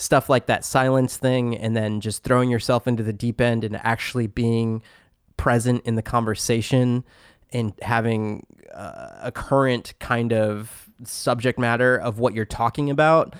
[0.00, 3.76] stuff like that silence thing and then just throwing yourself into the deep end and
[3.84, 4.82] actually being
[5.36, 7.04] present in the conversation
[7.52, 13.34] and having uh, a current kind of subject matter of what you're talking about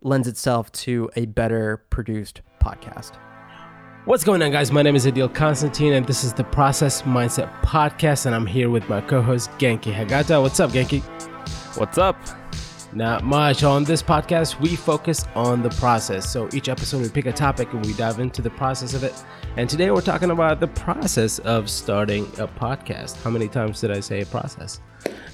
[0.00, 3.16] lends itself to a better produced podcast.
[4.04, 4.70] What's going on, guys?
[4.70, 8.70] My name is Adil Constantine, and this is the Process Mindset Podcast, and I'm here
[8.70, 10.40] with my co-host Genki Hagata.
[10.40, 11.02] What's up, Genki?
[11.76, 12.16] What's up?
[12.94, 13.64] Not much.
[13.64, 16.28] On this podcast, we focus on the process.
[16.30, 19.12] So each episode, we pick a topic and we dive into the process of it.
[19.58, 23.22] And today, we're talking about the process of starting a podcast.
[23.22, 24.80] How many times did I say a process?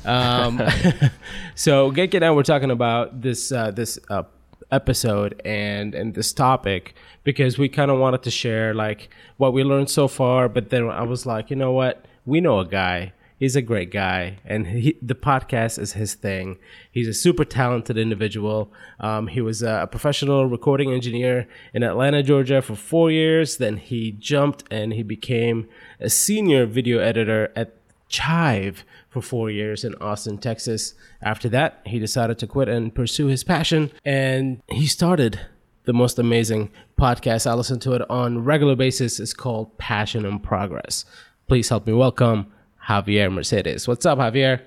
[0.04, 0.60] Um,
[1.54, 4.24] so Genki and I were talking about this uh, this uh,
[4.72, 9.62] episode and and this topic because we kind of wanted to share like what we
[9.62, 10.48] learned so far.
[10.48, 12.04] But then I was like, you know what?
[12.26, 13.12] We know a guy
[13.44, 16.56] he's a great guy and he, the podcast is his thing.
[16.90, 18.72] He's a super talented individual.
[18.98, 23.58] Um, he was a professional recording engineer in atlanta georgia for four years.
[23.58, 25.68] Then he jumped and he became
[26.00, 27.74] a senior video editor at
[28.08, 30.94] chive for four years in austin texas.
[31.20, 35.38] After that he decided to quit and pursue his passion and he started
[35.84, 37.46] the most amazing podcast.
[37.46, 39.20] I listen to it on regular basis.
[39.20, 41.04] It's called passion and progress.
[41.46, 42.46] Please help me welcome
[42.88, 43.88] Javier Mercedes.
[43.88, 44.60] What's up, Javier?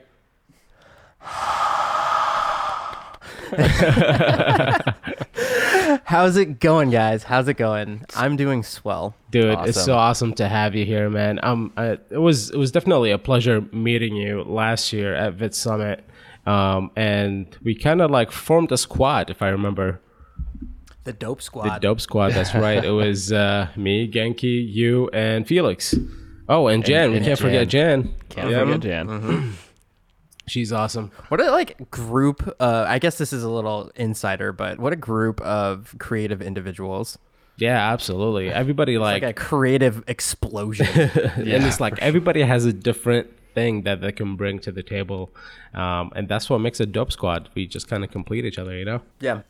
[6.04, 7.24] How's it going, guys?
[7.24, 8.06] How's it going?
[8.16, 9.56] I'm doing swell, dude.
[9.56, 9.70] Awesome.
[9.70, 11.40] It's so awesome to have you here, man.
[11.44, 15.56] Um, I, it was it was definitely a pleasure meeting you last year at Vid
[15.56, 16.04] Summit,
[16.46, 20.02] um, and we kind of like formed a squad, if I remember.
[21.04, 21.76] The Dope Squad.
[21.76, 22.34] The Dope Squad.
[22.34, 22.84] That's right.
[22.84, 25.96] it was uh, me, Genki, you, and Felix.
[26.50, 27.06] Oh, and Jen.
[27.06, 27.48] And, we can't Jen.
[27.48, 28.16] forget Jen.
[28.30, 28.60] Can't yeah.
[28.60, 29.08] forget Jen.
[29.08, 29.52] Mm-hmm.
[30.48, 31.12] She's awesome.
[31.28, 32.56] What a like group.
[32.60, 37.18] Uh, I guess this is a little insider, but what a group of creative individuals.
[37.58, 38.50] Yeah, absolutely.
[38.50, 40.88] Everybody like, like, a creative explosion.
[40.96, 44.84] yeah, and it's like everybody has a different thing that they can bring to the
[44.84, 45.32] table,
[45.74, 47.50] um, and that's what makes a dope squad.
[47.56, 49.02] We just kind of complete each other, you know.
[49.20, 49.42] Yeah.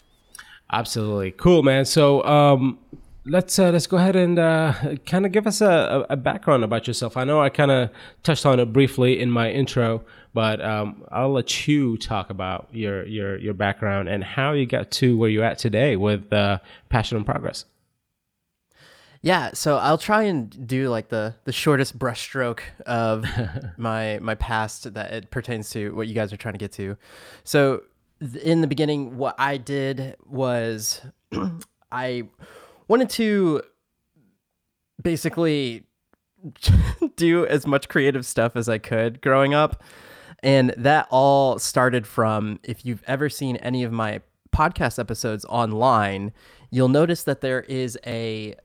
[0.72, 1.86] Absolutely cool, man.
[1.86, 2.80] So, um,
[3.28, 4.74] let's uh, let's go ahead and uh,
[5.06, 7.18] kind of give us a, a, background about yourself.
[7.18, 7.90] I know I kind of
[8.24, 13.06] touched on it briefly in my intro, but um, I'll let you talk about your
[13.06, 17.18] your your background and how you got to where you're at today with uh, Passion
[17.18, 17.66] and Progress.
[19.22, 23.26] Yeah, so I'll try and do like the the shortest brushstroke of
[23.78, 26.98] my my past that it pertains to what you guys are trying to get to.
[27.44, 27.84] So
[28.42, 31.02] in the beginning, what I did was
[31.92, 32.24] I
[32.88, 33.62] wanted to
[35.02, 35.84] basically
[37.16, 39.84] do as much creative stuff as I could growing up.
[40.44, 44.22] And that all started from if you've ever seen any of my
[44.56, 46.32] podcast episodes online,
[46.70, 48.56] you'll notice that there is a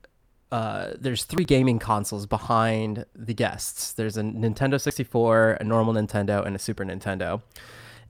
[0.51, 3.93] uh, there's three gaming consoles behind the guests.
[3.93, 7.41] There's a Nintendo 64, a normal Nintendo, and a Super Nintendo.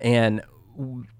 [0.01, 0.41] And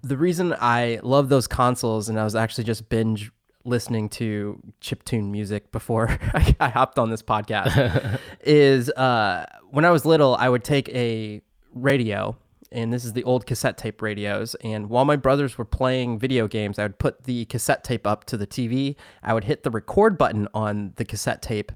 [0.03, 3.31] the reason I love those consoles, and I was actually just binge
[3.65, 9.85] listening to chip tune music before I, I hopped on this podcast is uh, when
[9.85, 11.41] I was little, I would take a
[11.73, 12.37] radio,
[12.71, 14.55] and this is the old cassette tape radios.
[14.55, 18.25] And while my brothers were playing video games, I would put the cassette tape up
[18.25, 18.95] to the TV.
[19.21, 21.71] I would hit the record button on the cassette tape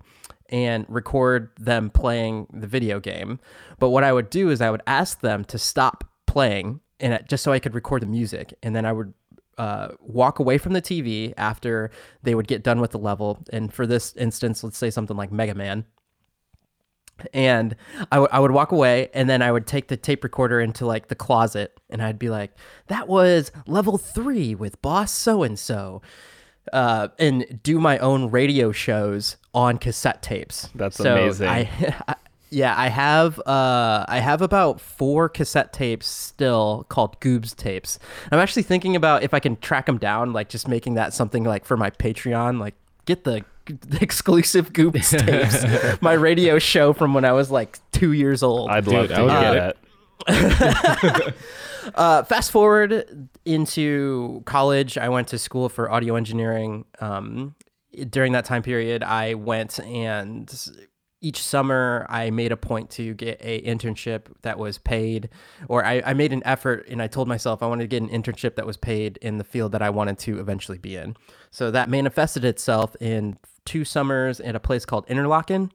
[0.50, 3.40] and record them playing the video game.
[3.80, 7.44] But what I would do is I would ask them to stop playing and just
[7.44, 9.14] so I could record the music, and then I would
[9.58, 11.92] uh, walk away from the TV after
[12.24, 13.44] they would get done with the level.
[13.52, 15.86] And for this instance, let's say something like Mega Man.
[17.34, 17.76] And
[18.12, 20.86] I, w- I would walk away and then I would take the tape recorder into
[20.86, 22.52] like the closet and I'd be like,
[22.88, 26.02] that was level three with boss so and so.
[26.72, 30.70] and do my own radio shows on cassette tapes.
[30.76, 31.48] That's so amazing.
[32.08, 32.16] I,
[32.50, 38.00] Yeah, I have uh I have about four cassette tapes still called Goobs tapes.
[38.32, 41.44] I'm actually thinking about if I can track them down, like just making that something
[41.44, 42.76] like for my Patreon, like
[43.06, 48.14] get the, the exclusive Goobs tapes, my radio show from when I was like two
[48.14, 48.70] years old.
[48.70, 49.78] I'd love Dude, to I get it.
[51.96, 56.86] uh, fast forward into college, I went to school for audio engineering.
[57.00, 57.56] Um,
[58.10, 60.50] during that time period, I went and
[61.22, 65.30] each summer I made a point to get a internship that was paid,
[65.68, 68.10] or I, I, made an effort and I told myself I wanted to get an
[68.10, 71.18] internship that was paid in the field that I wanted to eventually be in.
[71.50, 75.72] So that manifested itself in two summers at a place called Interlochen.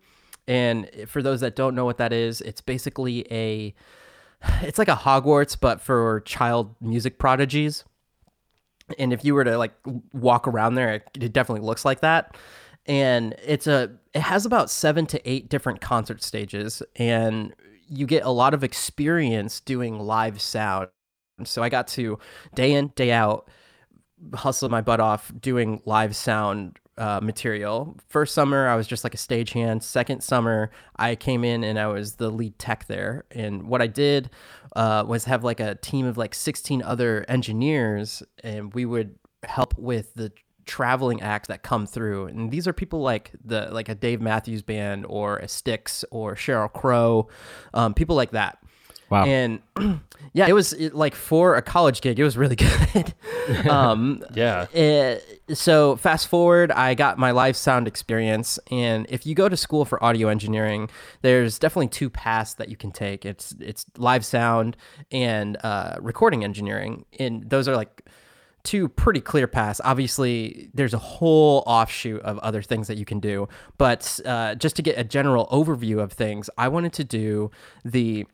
[0.46, 3.74] And for those that don't know what that is, it's basically a
[4.62, 7.84] it's like a Hogwarts but for child music prodigies
[8.98, 9.72] and if you were to like
[10.12, 12.36] walk around there, it, it definitely looks like that.
[12.86, 17.54] And it's a it has about seven to eight different concert stages, and
[17.88, 20.88] you get a lot of experience doing live sound.
[21.44, 22.18] So I got to
[22.54, 23.48] day in day out
[24.34, 27.96] hustle my butt off doing live sound uh, material.
[28.08, 29.82] First summer, I was just like a stagehand.
[29.82, 33.24] Second summer, I came in and I was the lead tech there.
[33.30, 34.30] And what I did
[34.76, 39.76] uh, was have like a team of like 16 other engineers, and we would help
[39.76, 40.32] with the
[40.66, 42.26] traveling acts that come through.
[42.26, 46.34] And these are people like the like a Dave Matthews Band or a Styx or
[46.34, 47.28] Sheryl Crow,
[47.74, 48.58] um, people like that.
[49.10, 49.26] Wow.
[49.26, 49.60] And
[50.32, 52.56] yeah, it was it, like for a college gig, it was really
[52.94, 53.12] good.
[53.68, 54.66] um, Yeah.
[54.72, 59.56] it- so fast forward, I got my live sound experience, and if you go to
[59.56, 60.88] school for audio engineering,
[61.20, 63.26] there's definitely two paths that you can take.
[63.26, 64.78] It's it's live sound
[65.10, 68.06] and uh, recording engineering, and those are like
[68.64, 69.80] two pretty clear paths.
[69.84, 73.48] Obviously, there's a whole offshoot of other things that you can do,
[73.78, 77.50] but uh, just to get a general overview of things, I wanted to do
[77.84, 78.26] the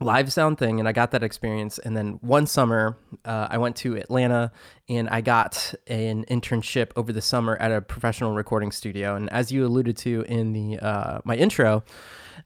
[0.00, 3.76] live sound thing and i got that experience and then one summer uh, i went
[3.76, 4.50] to atlanta
[4.88, 9.52] and i got an internship over the summer at a professional recording studio and as
[9.52, 11.84] you alluded to in the uh, my intro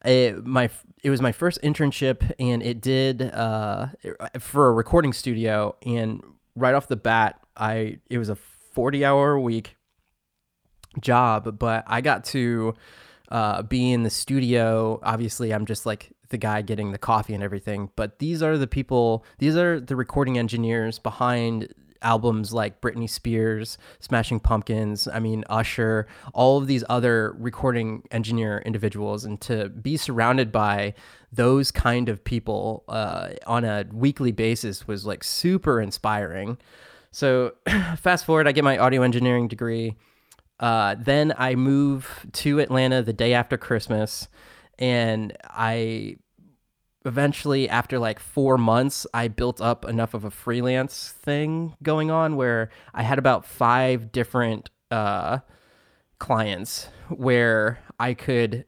[0.05, 0.69] it, my
[1.03, 3.87] it was my first internship and it did uh,
[4.39, 6.21] for a recording studio and
[6.57, 9.77] right off the bat i it was a 40 hour a week
[11.01, 12.73] job, but I got to
[13.29, 14.99] uh, be in the studio.
[15.03, 18.67] Obviously, I'm just like the guy getting the coffee and everything, but these are the
[18.67, 25.43] people, these are the recording engineers behind albums like Britney Spears, Smashing Pumpkins, I mean,
[25.49, 29.25] Usher, all of these other recording engineer individuals.
[29.25, 30.93] And to be surrounded by
[31.31, 36.57] those kind of people uh, on a weekly basis was like super inspiring.
[37.11, 37.53] So,
[37.97, 39.95] fast forward, I get my audio engineering degree.
[40.59, 44.27] Uh, then I move to Atlanta the day after Christmas,
[44.79, 46.17] and I
[47.07, 52.35] eventually, after like four months, I built up enough of a freelance thing going on
[52.35, 55.39] where I had about five different uh,
[56.19, 58.65] clients where I could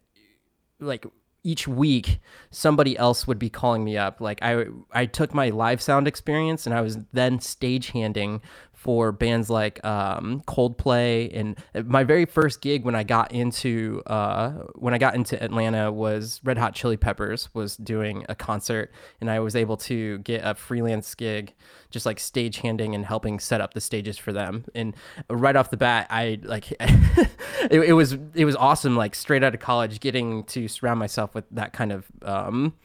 [0.79, 1.05] like
[1.43, 2.19] each week
[2.51, 4.21] somebody else would be calling me up.
[4.21, 8.41] Like i i took my live sound experience and i was then stagehanding
[8.79, 11.29] for bands like um, Coldplay.
[11.37, 15.91] And my very first gig when I got into uh, when I got into Atlanta
[15.91, 18.93] was Red Hot Chili Peppers was doing a concert.
[19.19, 21.53] And I was able to get a freelance gig
[21.91, 24.63] just like stage handing and helping set up the stages for them.
[24.73, 24.95] And
[25.29, 29.53] right off the bat I like it, it was it was awesome like straight out
[29.53, 32.75] of college getting to surround myself with that kind of um,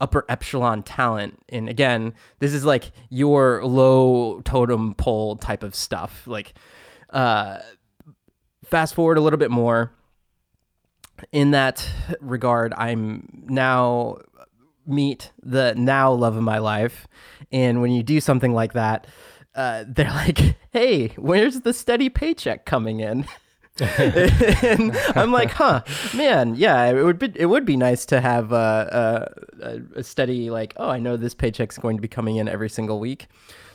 [0.00, 1.38] upper echelon talent.
[1.48, 6.26] And again, this is like your low totem pole type of stuff.
[6.26, 6.54] Like,
[7.10, 7.58] uh,
[8.64, 9.92] fast forward a little bit more.
[11.32, 11.86] In that
[12.20, 14.18] regard, I'm now
[14.86, 17.06] meet the now love of my life.
[17.52, 19.06] And when you do something like that,
[19.54, 23.26] uh, they're like, hey, where's the steady paycheck coming in?
[23.98, 25.82] and I'm like, huh,
[26.14, 29.32] man, yeah, it would be it would be nice to have a,
[29.62, 32.68] a, a steady like, oh, I know this paycheck's going to be coming in every
[32.68, 33.28] single week.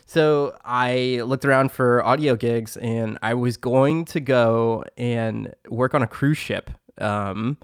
[0.05, 5.95] So I looked around for audio gigs, and I was going to go and work
[5.95, 6.69] on a cruise ship,
[6.99, 7.57] um,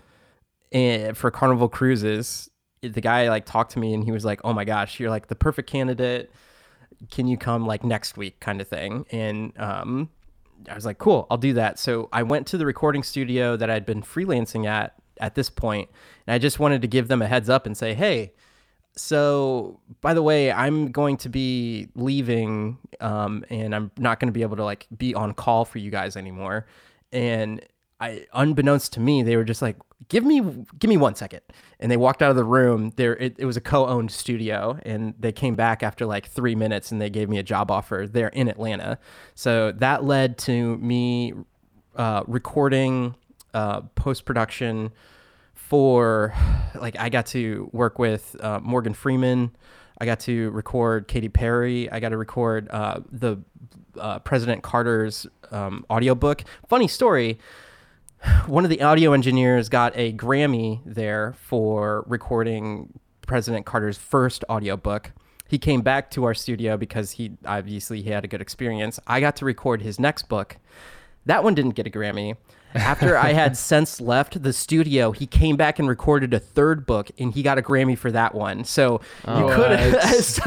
[0.71, 2.49] and for Carnival Cruises.
[2.81, 5.27] The guy like talked to me, and he was like, "Oh my gosh, you're like
[5.27, 6.31] the perfect candidate.
[7.11, 10.09] Can you come like next week?" kind of thing, and um,
[10.69, 11.79] I was like, cool, I'll do that.
[11.79, 15.89] So I went to the recording studio that I'd been freelancing at at this point,
[16.25, 18.33] and I just wanted to give them a heads up and say, hey,
[18.95, 24.33] so by the way, I'm going to be leaving, um, and I'm not going to
[24.33, 26.65] be able to like be on call for you guys anymore.
[27.11, 27.61] And
[28.01, 29.77] I, unbeknownst to me, they were just like,
[30.09, 30.41] "Give me,
[30.79, 31.41] give me one second.
[31.79, 32.91] And they walked out of the room.
[32.95, 36.91] There, it, it was a co-owned studio, and they came back after like three minutes,
[36.91, 38.97] and they gave me a job offer there in Atlanta.
[39.35, 41.33] So that led to me
[41.95, 43.15] uh, recording
[43.53, 44.91] uh, post production
[45.53, 46.33] for,
[46.75, 49.55] like, I got to work with uh, Morgan Freeman.
[49.99, 51.89] I got to record Katy Perry.
[51.91, 53.37] I got to record uh, the
[53.97, 56.43] uh, President Carter's um, audiobook.
[56.67, 57.37] Funny story
[58.45, 65.11] one of the audio engineers got a Grammy there for recording President Carter's first audiobook.
[65.47, 68.99] He came back to our studio because he obviously he had a good experience.
[69.07, 70.57] I got to record his next book.
[71.25, 72.37] That one didn't get a Grammy.
[72.73, 77.11] After I had since left the studio, he came back and recorded a third book,
[77.19, 78.63] and he got a Grammy for that one.
[78.63, 80.01] So you could.
[80.23, 80.43] so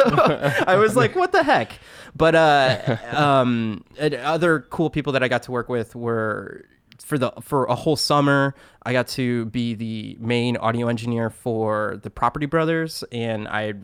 [0.67, 1.79] I was like, "What the heck?"
[2.17, 6.65] But uh, um, other cool people that I got to work with were
[6.99, 8.55] for the for a whole summer.
[8.85, 13.75] I got to be the main audio engineer for the Property Brothers, and I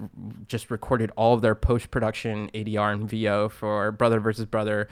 [0.47, 4.88] just recorded all of their post production ADR and VO for Brother versus Brother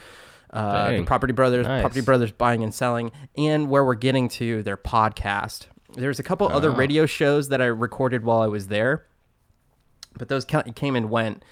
[0.51, 1.83] uh, the Property Brothers, Nice.
[1.83, 5.67] Property Brothers Buying and Selling, and where we're getting to their podcast.
[5.95, 9.07] There's a couple other radio shows that I recorded while I was there,
[10.17, 11.45] but those came and went.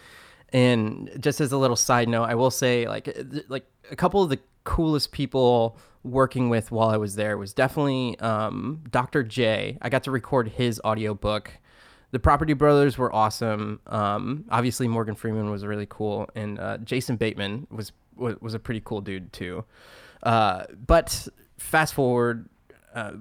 [0.52, 3.08] And just as a little side note, I will say like
[3.49, 8.18] like a couple of the coolest people working with while I was there was definitely
[8.20, 9.22] um, Dr.
[9.22, 9.76] J.
[9.82, 11.50] I got to record his audiobook.
[12.12, 13.80] The Property Brothers were awesome.
[13.86, 18.80] Um, obviously, Morgan Freeman was really cool, and uh, Jason Bateman was, was a pretty
[18.84, 19.64] cool dude too.
[20.22, 22.48] Uh, but fast forward,
[22.94, 23.12] uh,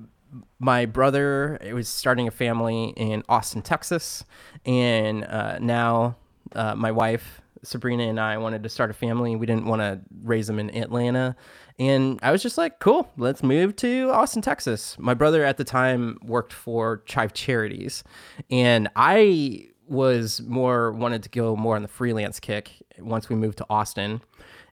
[0.60, 4.24] my brother was starting a family in Austin, Texas,
[4.65, 6.15] and uh, now
[6.54, 9.36] uh, my wife Sabrina and I wanted to start a family.
[9.36, 11.36] We didn't want to raise them in Atlanta,
[11.80, 15.64] and I was just like, "Cool, let's move to Austin, Texas." My brother at the
[15.64, 18.04] time worked for Chive Charities,
[18.50, 23.58] and I was more wanted to go more on the freelance kick once we moved
[23.60, 24.22] to Austin.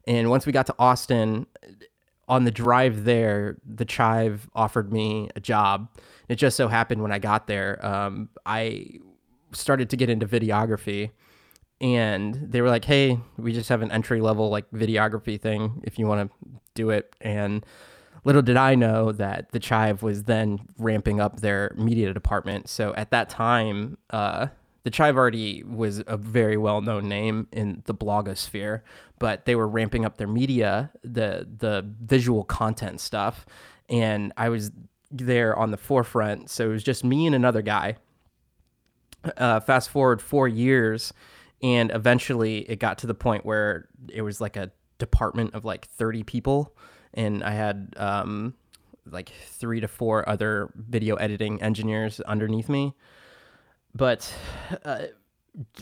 [0.06, 1.46] And once we got to Austin,
[2.28, 5.90] on the drive there, the Chive offered me a job.
[6.30, 9.00] It just so happened when I got there, um, I
[9.52, 11.12] started to get into videography,
[11.84, 16.00] and they were like, "Hey, we just have an entry level like videography thing if
[16.00, 17.63] you want to do it." And
[18.24, 22.70] little did I know that the Chive was then ramping up their media department.
[22.70, 24.48] So at that time, uh,
[24.84, 28.82] the Chive already was a very well known name in the blogosphere,
[29.20, 33.46] but they were ramping up their media, the the visual content stuff,
[33.90, 34.72] and I was
[35.12, 36.50] there on the forefront.
[36.50, 37.98] So it was just me and another guy.
[39.38, 41.13] Uh, fast forward four years,
[41.63, 45.88] and eventually it got to the point where it was like a department of like
[45.88, 46.75] 30 people
[47.15, 48.53] and i had um,
[49.10, 52.93] like three to four other video editing engineers underneath me
[53.96, 54.32] but
[54.86, 55.03] uh,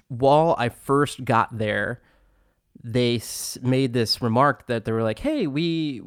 [0.07, 2.01] while i first got there
[2.83, 6.01] they s- made this remark that they were like hey we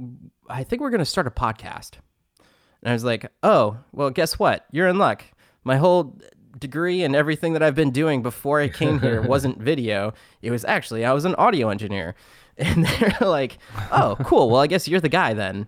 [0.48, 1.98] i think we're going to start a podcast
[2.84, 4.66] and I was like, oh, well, guess what?
[4.70, 5.24] You're in luck.
[5.64, 6.18] My whole
[6.58, 10.12] degree and everything that I've been doing before I came here wasn't video.
[10.42, 12.14] It was actually, I was an audio engineer.
[12.56, 13.58] And they're like,
[13.90, 14.48] oh, cool.
[14.48, 15.66] Well, I guess you're the guy then.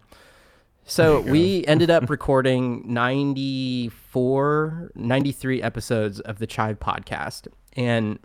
[0.85, 7.49] So we ended up recording 94, 93 episodes of the Chive podcast.
[7.73, 8.21] And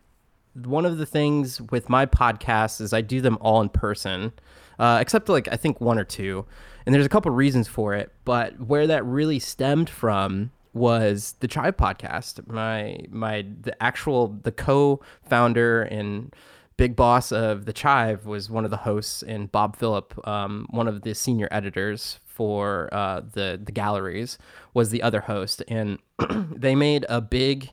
[0.53, 4.32] one of the things with my podcasts is I do them all in person,
[4.77, 6.46] uh, except like I think one or two.
[6.86, 11.47] And there's a couple reasons for it, but where that really stemmed from was the
[11.47, 12.47] Chive podcast.
[12.47, 16.33] My my the actual the co-founder and
[16.77, 20.87] big boss of the Chive was one of the hosts, and Bob Phillip, um, one
[20.87, 24.37] of the senior editors for uh, the the galleries,
[24.73, 25.99] was the other host, and
[26.55, 27.69] they made a big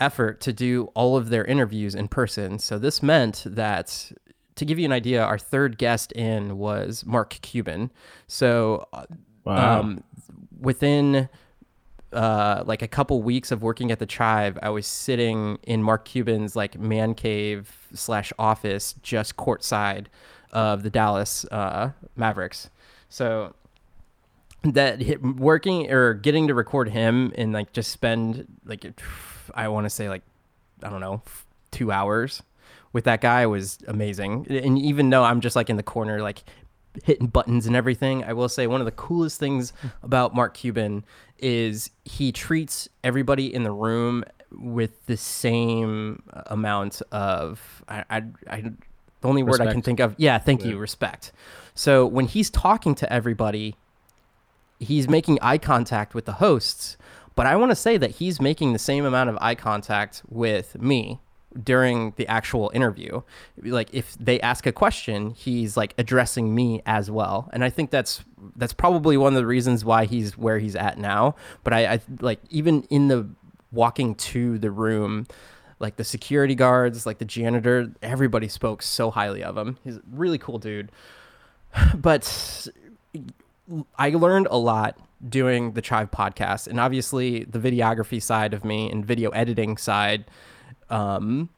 [0.00, 2.58] effort to do all of their interviews in person.
[2.58, 4.10] So this meant that
[4.56, 7.90] to give you an idea, our third guest in was Mark Cuban.
[8.26, 9.04] So uh,
[9.44, 9.80] Wow.
[9.80, 10.04] um,
[10.58, 11.28] within
[12.14, 16.04] uh, like a couple weeks of working at the Chive, I was sitting in Mark
[16.04, 20.06] Cuban's like man cave slash office, just courtside
[20.52, 22.70] of the Dallas uh, Mavericks.
[23.08, 23.54] So
[24.62, 28.86] that working or getting to record him and like just spend like
[29.54, 30.22] I want to say like
[30.82, 31.22] I don't know
[31.70, 32.42] two hours
[32.92, 34.46] with that guy was amazing.
[34.48, 36.44] And even though I'm just like in the corner like
[37.02, 39.72] hitting buttons and everything, I will say one of the coolest things
[40.02, 41.04] about Mark Cuban
[41.38, 48.60] is he treats everybody in the room with the same amount of I I, I
[48.60, 51.32] the only word I can think of yeah thank you respect.
[51.74, 53.76] So when he's talking to everybody
[54.78, 56.96] he's making eye contact with the hosts,
[57.34, 60.80] but I want to say that he's making the same amount of eye contact with
[60.80, 61.20] me
[61.62, 63.22] during the actual interview.
[63.62, 67.48] Like if they ask a question, he's like addressing me as well.
[67.52, 68.24] And I think that's
[68.56, 71.36] that's probably one of the reasons why he's where he's at now.
[71.62, 73.28] But I, I like even in the
[73.72, 75.26] walking to the room,
[75.78, 79.78] like the security guards, like the janitor, everybody spoke so highly of him.
[79.84, 80.90] He's a really cool dude.
[81.94, 82.68] But
[83.98, 88.90] I learned a lot doing the Chive podcast, and obviously the videography side of me
[88.90, 90.26] and video editing side.
[90.90, 91.48] Um,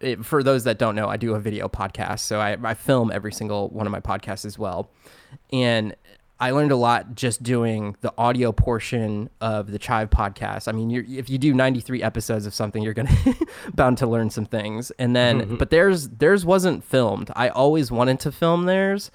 [0.00, 3.12] it, for those that don't know, I do a video podcast, so I, I film
[3.12, 4.90] every single one of my podcasts as well,
[5.52, 5.94] and
[6.42, 10.66] I learned a lot just doing the audio portion of the Chive podcast.
[10.66, 13.16] I mean, you're, if you do 93 episodes of something, you're gonna
[13.74, 14.90] bound to learn some things.
[14.98, 17.30] And then, but theirs theirs wasn't filmed.
[17.36, 19.12] I always wanted to film theirs,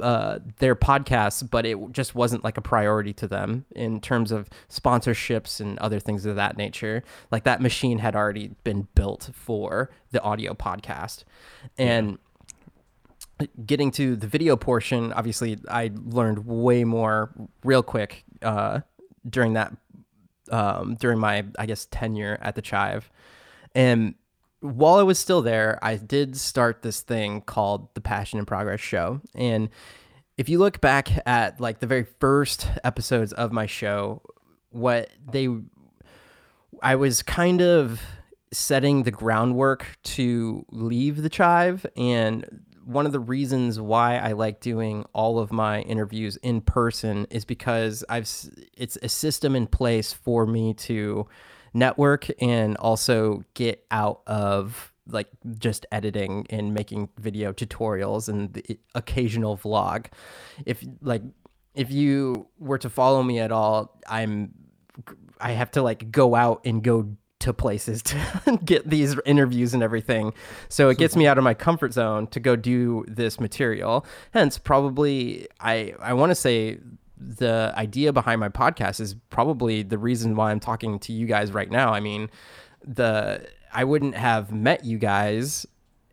[0.00, 4.48] uh, their podcasts, but it just wasn't like a priority to them in terms of
[4.68, 7.02] sponsorships and other things of that nature.
[7.30, 11.24] Like that machine had already been built for the audio podcast,
[11.78, 12.18] and
[13.64, 17.30] getting to the video portion, obviously, I learned way more
[17.64, 18.80] real quick uh,
[19.28, 19.76] during that
[20.50, 23.10] um, during my I guess tenure at the Chive,
[23.74, 24.14] and
[24.60, 28.80] while I was still there, I did start this thing called the Passion and Progress
[28.80, 29.68] Show, and
[30.36, 34.22] if you look back at like the very first episodes of my show,
[34.70, 35.48] what they
[36.82, 38.02] I was kind of
[38.52, 41.86] setting the groundwork to leave the Chive.
[41.96, 47.26] And one of the reasons why I like doing all of my interviews in person
[47.30, 48.30] is because I've
[48.76, 51.26] it's a system in place for me to
[51.76, 55.28] network and also get out of like
[55.58, 60.06] just editing and making video tutorials and the occasional vlog.
[60.64, 61.22] If like
[61.74, 64.54] if you were to follow me at all, I'm
[65.40, 69.82] I have to like go out and go to places to get these interviews and
[69.82, 70.32] everything.
[70.68, 74.06] So it gets me out of my comfort zone to go do this material.
[74.32, 76.78] Hence, probably I I want to say
[77.16, 81.52] the idea behind my podcast is probably the reason why I'm talking to you guys
[81.52, 81.92] right now.
[81.92, 82.30] I mean,
[82.84, 85.66] the I wouldn't have met you guys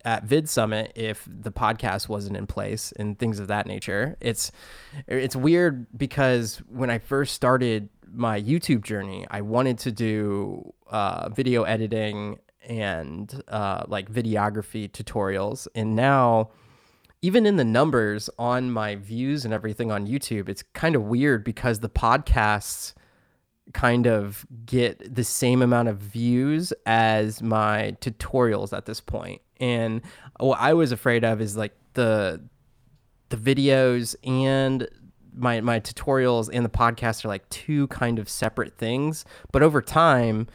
[0.05, 4.17] at Vid Summit if the podcast wasn't in place and things of that nature.
[4.19, 4.51] It's
[5.07, 11.29] it's weird because when I first started my YouTube journey, I wanted to do uh,
[11.29, 15.67] video editing and uh, like videography tutorials.
[15.75, 16.51] And now,
[17.23, 21.45] even in the numbers on my views and everything on YouTube, it's kind of weird
[21.45, 22.93] because the podcasts
[23.73, 29.41] kind of get the same amount of views as my tutorials at this point.
[29.61, 30.01] And
[30.37, 32.41] what I was afraid of is like the
[33.29, 34.85] the videos and
[35.33, 39.23] my my tutorials and the podcast are like two kind of separate things.
[39.53, 40.47] But over time,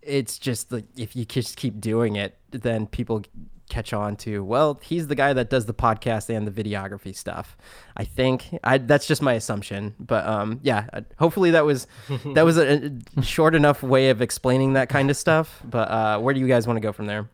[0.00, 3.22] it's just like if you just keep doing it, then people
[3.68, 7.56] catch on to well he's the guy that does the podcast and the videography stuff
[7.96, 11.86] i think I, that's just my assumption but um yeah uh, hopefully that was
[12.34, 16.18] that was a, a short enough way of explaining that kind of stuff but uh
[16.18, 17.28] where do you guys want to go from there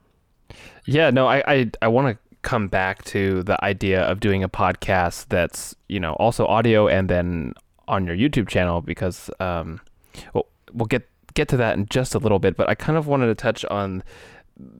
[0.86, 4.48] yeah no i i, I want to come back to the idea of doing a
[4.48, 7.54] podcast that's you know also audio and then
[7.88, 9.80] on your YouTube channel because um,
[10.34, 12.56] well, we'll get get to that in just a little bit.
[12.56, 14.02] But I kind of wanted to touch on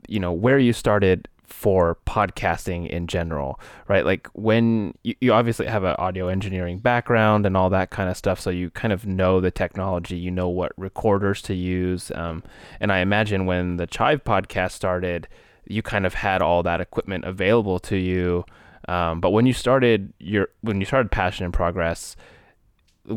[0.08, 4.04] you know where you started for podcasting in general, right?
[4.04, 8.16] Like when you, you obviously have an audio engineering background and all that kind of
[8.16, 12.10] stuff, so you kind of know the technology, you know what recorders to use.
[12.14, 12.42] Um,
[12.80, 15.28] and I imagine when the Chive podcast started,
[15.66, 18.44] you kind of had all that equipment available to you.
[18.88, 22.16] Um, but when you started your when you started Passion and Progress,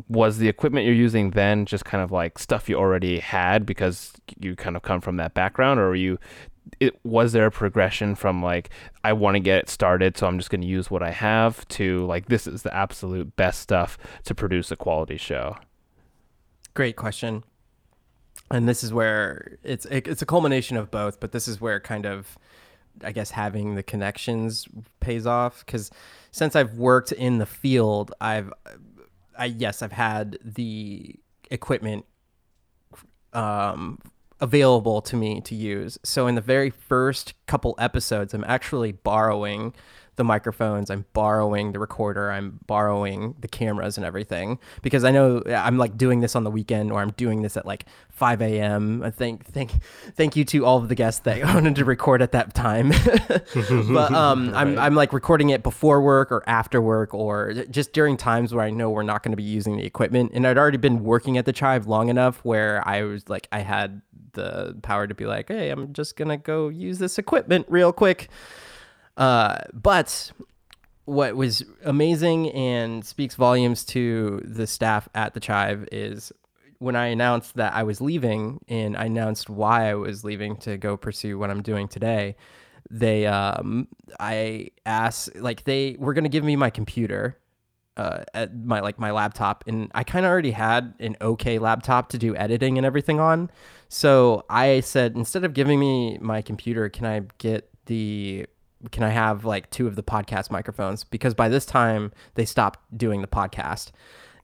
[0.10, 4.14] was the equipment you're using then just kind of like stuff you already had because
[4.40, 6.20] you kind of come from that background, or were you?
[6.80, 8.70] It was there a progression from like
[9.04, 11.68] I want to get it started, so I'm just going to use what I have
[11.70, 15.58] to like this is the absolute best stuff to produce a quality show.
[16.74, 17.44] Great question
[18.52, 22.06] and this is where it's it's a culmination of both but this is where kind
[22.06, 22.38] of
[23.04, 24.68] i guess having the connections
[25.00, 25.90] pays off because
[26.32, 28.52] since i've worked in the field i've
[29.38, 31.16] i yes i've had the
[31.52, 32.06] equipment
[33.34, 34.00] um,
[34.46, 39.74] available to me to use so in the very first couple episodes i'm actually borrowing
[40.16, 45.44] the microphones, I'm borrowing the recorder, I'm borrowing the cameras and everything because I know
[45.48, 49.04] I'm like doing this on the weekend or I'm doing this at like 5 a.m.
[49.04, 49.72] I think thank
[50.16, 52.90] thank you to all of the guests that wanted to record at that time.
[53.90, 54.62] but um, right.
[54.62, 58.64] I'm I'm like recording it before work or after work or just during times where
[58.64, 60.32] I know we're not going to be using the equipment.
[60.34, 63.60] And I'd already been working at the Chive long enough where I was like I
[63.60, 64.02] had
[64.36, 68.30] the power to be like, hey, I'm just gonna go use this equipment real quick.
[69.18, 70.32] Uh, but
[71.06, 76.32] what was amazing and speaks volumes to the staff at the Chive is
[76.80, 80.78] when I announced that I was leaving and I announced why I was leaving to
[80.78, 82.36] go pursue what I'm doing today,
[82.90, 83.88] they um
[84.20, 87.38] I asked like they were gonna give me my computer
[87.98, 92.10] uh, at my like my laptop, and I kind of already had an okay laptop
[92.10, 93.50] to do editing and everything on.
[93.90, 98.46] So I said instead of giving me my computer, can I get the
[98.92, 101.04] can I have like two of the podcast microphones?
[101.04, 103.92] Because by this time they stopped doing the podcast.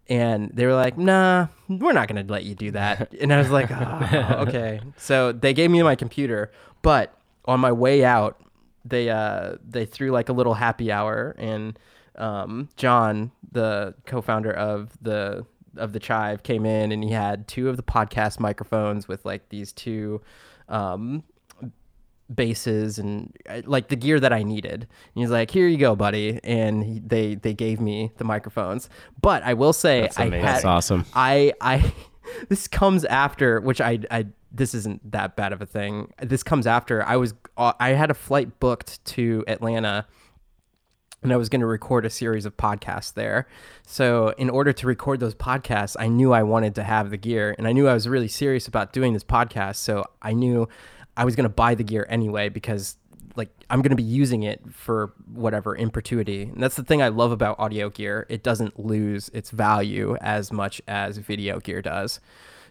[0.10, 3.14] And they were like, nah, we're not going to let you do that.
[3.22, 4.82] And I was like, oh, okay.
[4.98, 6.52] So they gave me my computer.
[6.82, 7.14] But
[7.46, 8.42] on my way out,
[8.84, 11.36] they uh, they threw like a little happy hour.
[11.38, 11.78] And
[12.16, 15.46] um, John, the co founder of the
[15.78, 19.50] of the Chive, came in and he had two of the podcast microphones with like
[19.50, 20.22] these two
[20.70, 21.24] um,
[22.34, 24.82] bases and uh, like the gear that I needed.
[24.84, 28.90] And he's like, "Here you go, buddy." And he, they they gave me the microphones.
[29.22, 31.06] But I will say, That's I had That's awesome.
[31.14, 31.94] I I
[32.50, 36.14] this comes after which I I this isn't that bad of a thing.
[36.22, 40.06] This comes after I was uh, I had a flight booked to Atlanta
[41.24, 43.48] and I was going to record a series of podcasts there.
[43.86, 47.56] So, in order to record those podcasts, I knew I wanted to have the gear
[47.58, 49.76] and I knew I was really serious about doing this podcast.
[49.76, 50.68] So, I knew
[51.16, 52.98] I was going to buy the gear anyway because
[53.36, 55.90] like I'm going to be using it for whatever in.
[55.94, 58.26] And that's the thing I love about audio gear.
[58.30, 62.20] It doesn't lose its value as much as video gear does.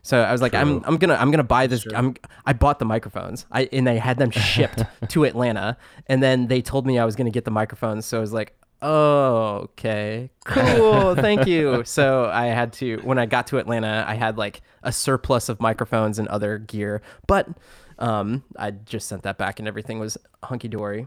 [0.02, 1.86] So I was like, I'm, I'm gonna I'm gonna buy this.
[1.94, 3.46] I'm I bought the microphones.
[3.52, 7.16] I and they had them shipped to Atlanta, and then they told me I was
[7.16, 8.06] gonna get the microphones.
[8.06, 11.84] So I was like, oh, okay, cool, thank you.
[11.90, 15.60] So I had to when I got to Atlanta, I had like a surplus of
[15.60, 17.48] microphones and other gear, but
[17.98, 21.06] um, I just sent that back, and everything was hunky dory.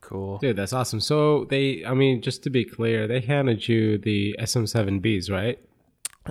[0.00, 0.38] Cool.
[0.38, 1.00] Dude, that's awesome.
[1.00, 5.60] So they, I mean, just to be clear, they handed you the SM7Bs, right?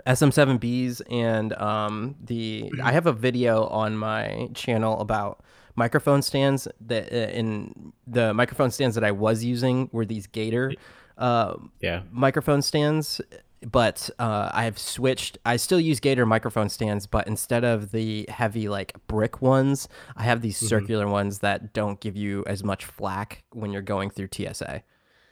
[0.07, 5.43] SM7Bs and um, the I have a video on my channel about
[5.75, 10.73] microphone stands that uh, in the microphone stands that I was using were these Gator
[11.17, 12.03] uh, Yeah.
[12.11, 13.21] microphone stands
[13.69, 18.25] but uh, I have switched I still use Gator microphone stands but instead of the
[18.29, 22.85] heavy like brick ones I have these circular ones that don't give you as much
[22.85, 24.83] flack when you're going through TSA.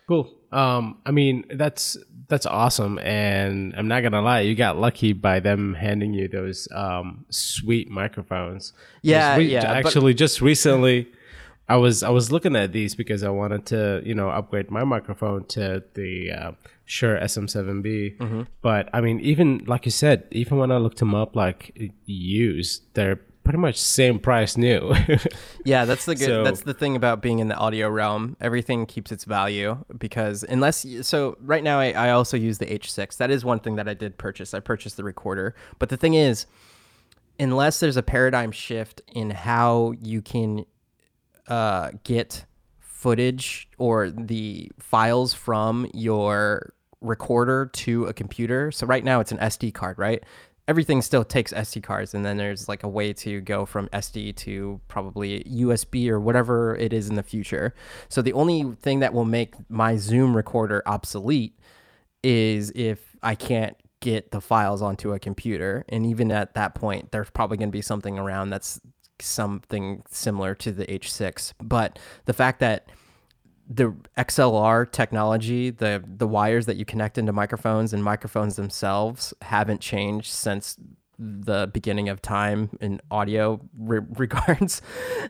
[0.09, 0.27] Cool.
[0.51, 1.95] Um, I mean, that's
[2.29, 6.67] that's awesome, and I'm not gonna lie, you got lucky by them handing you those
[6.73, 8.73] um, sweet microphones.
[9.03, 11.09] Yeah, we- yeah, but- Actually, just recently,
[11.67, 14.83] I was I was looking at these because I wanted to you know upgrade my
[14.83, 16.51] microphone to the uh,
[16.85, 18.17] Shure SM7B.
[18.17, 18.41] Mm-hmm.
[18.63, 21.61] But I mean, even like you said, even when I looked them up like
[22.07, 23.19] used, they're
[23.49, 24.93] pretty much same price new.
[25.65, 26.25] Yeah, that's the good.
[26.25, 28.37] So- that's the thing about being in the audio realm.
[28.39, 32.67] Everything keeps its value because unless you, so right now I, I also use the
[32.67, 33.17] H6.
[33.17, 34.53] That is one thing that I did purchase.
[34.53, 36.45] I purchased the recorder, but the thing is,
[37.39, 40.65] unless there's a paradigm shift in how you can
[41.47, 42.45] uh, get
[42.79, 48.71] footage or the files from your recorder to a computer.
[48.71, 50.23] So right now it's an SD card, right?
[50.69, 54.35] Everything still takes SD cards, and then there's like a way to go from SD
[54.37, 57.73] to probably USB or whatever it is in the future.
[58.07, 61.57] So the only thing that will make my Zoom recorder obsolete
[62.23, 65.85] is if I can't get the files onto a computer.
[65.89, 68.79] And even at that point, there's probably going to be something around that's
[69.19, 71.53] something similar to the H6.
[71.61, 72.89] But the fact that
[73.69, 79.79] the XLR technology, the the wires that you connect into microphones and microphones themselves haven't
[79.79, 80.75] changed since
[81.19, 84.81] the beginning of time in audio re- regards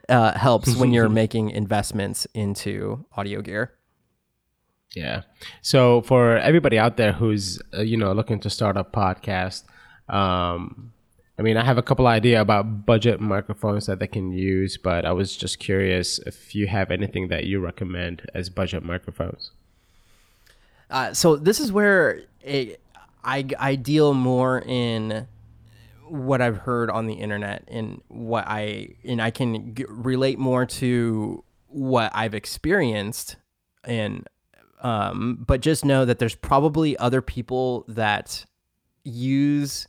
[0.08, 3.74] uh, helps when you're making investments into audio gear.
[4.96, 5.24] Yeah.
[5.62, 9.64] So for everybody out there who's uh, you know looking to start a podcast,
[10.08, 10.94] um,
[11.40, 15.06] I mean, I have a couple idea about budget microphones that they can use, but
[15.06, 19.52] I was just curious if you have anything that you recommend as budget microphones.
[20.90, 22.82] Uh, so this is where it,
[23.24, 25.28] I I deal more in
[26.10, 30.66] what I've heard on the internet and what I and I can g- relate more
[30.66, 33.38] to what I've experienced
[33.86, 34.28] and
[34.82, 38.46] um but just know that there's probably other people that
[39.04, 39.88] use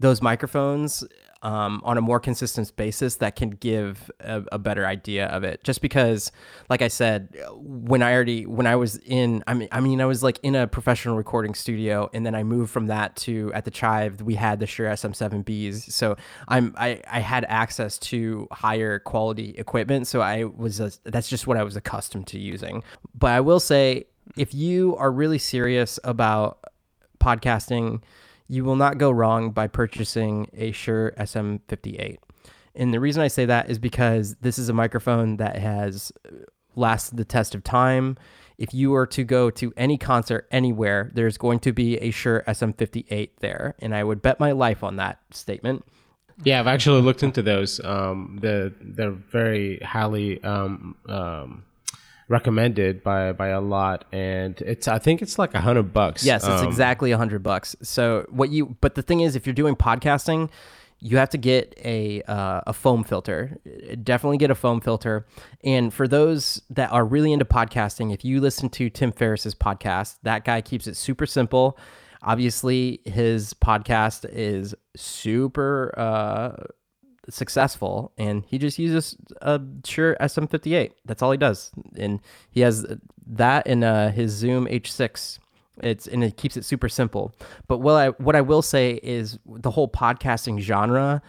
[0.00, 1.04] those microphones
[1.44, 5.62] um, on a more consistent basis that can give a, a better idea of it.
[5.62, 6.32] Just because,
[6.70, 10.06] like I said, when I already when I was in, I mean, I mean, I
[10.06, 13.66] was like in a professional recording studio, and then I moved from that to at
[13.66, 16.16] the Chive we had the Shure SM7Bs, so
[16.48, 21.46] I'm I I had access to higher quality equipment, so I was a, that's just
[21.46, 22.82] what I was accustomed to using.
[23.14, 24.06] But I will say,
[24.38, 26.64] if you are really serious about
[27.20, 28.02] podcasting,
[28.48, 32.18] you will not go wrong by purchasing a Shure SM58.
[32.74, 36.12] And the reason I say that is because this is a microphone that has
[36.76, 38.16] lasted the test of time.
[38.56, 42.44] if you were to go to any concert anywhere, there's going to be a Shure
[42.46, 45.84] SM58 there, and I would bet my life on that statement.
[46.44, 47.80] Yeah, I've actually looked into those.
[47.84, 51.64] Um, they're they're very highly um, um,
[52.28, 56.24] recommended by by a lot, and it's I think it's like a hundred bucks.
[56.24, 57.76] Yes, it's Um, exactly a hundred bucks.
[57.82, 60.50] So what you, but the thing is, if you're doing podcasting,
[61.00, 63.58] you have to get a uh, a foam filter.
[64.02, 65.26] Definitely get a foam filter.
[65.62, 70.16] And for those that are really into podcasting, if you listen to Tim Ferriss's podcast,
[70.22, 71.78] that guy keeps it super simple.
[72.22, 76.52] Obviously, his podcast is super uh,
[77.28, 80.92] successful, and he just uses a Shure SM58.
[81.04, 82.86] That's all he does, and he has
[83.26, 85.38] that in uh, his Zoom H6.
[85.82, 87.34] It's and it keeps it super simple.
[87.66, 91.22] But what I what I will say is the whole podcasting genre.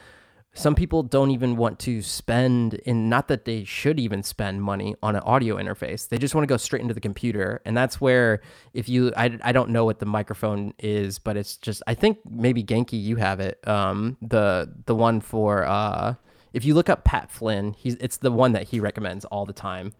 [0.57, 4.95] Some people don't even want to spend, and not that they should even spend money
[5.03, 6.07] on an audio interface.
[6.07, 8.41] They just want to go straight into the computer, and that's where
[8.73, 12.19] if you, I, I don't know what the microphone is, but it's just I think
[12.29, 13.65] maybe Genki you have it.
[13.67, 16.15] Um, the the one for uh,
[16.53, 19.53] if you look up Pat Flynn, he's it's the one that he recommends all the
[19.53, 19.93] time.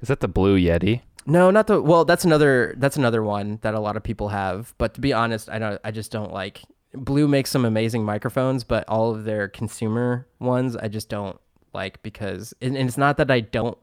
[0.00, 1.00] Is that the Blue Yeti?
[1.26, 2.04] No, not the well.
[2.04, 2.74] That's another.
[2.76, 4.74] That's another one that a lot of people have.
[4.78, 5.80] But to be honest, I don't.
[5.84, 6.62] I just don't like.
[6.94, 11.38] Blue makes some amazing microphones, but all of their consumer ones, I just don't
[11.72, 12.52] like because.
[12.60, 13.78] And, and it's not that I don't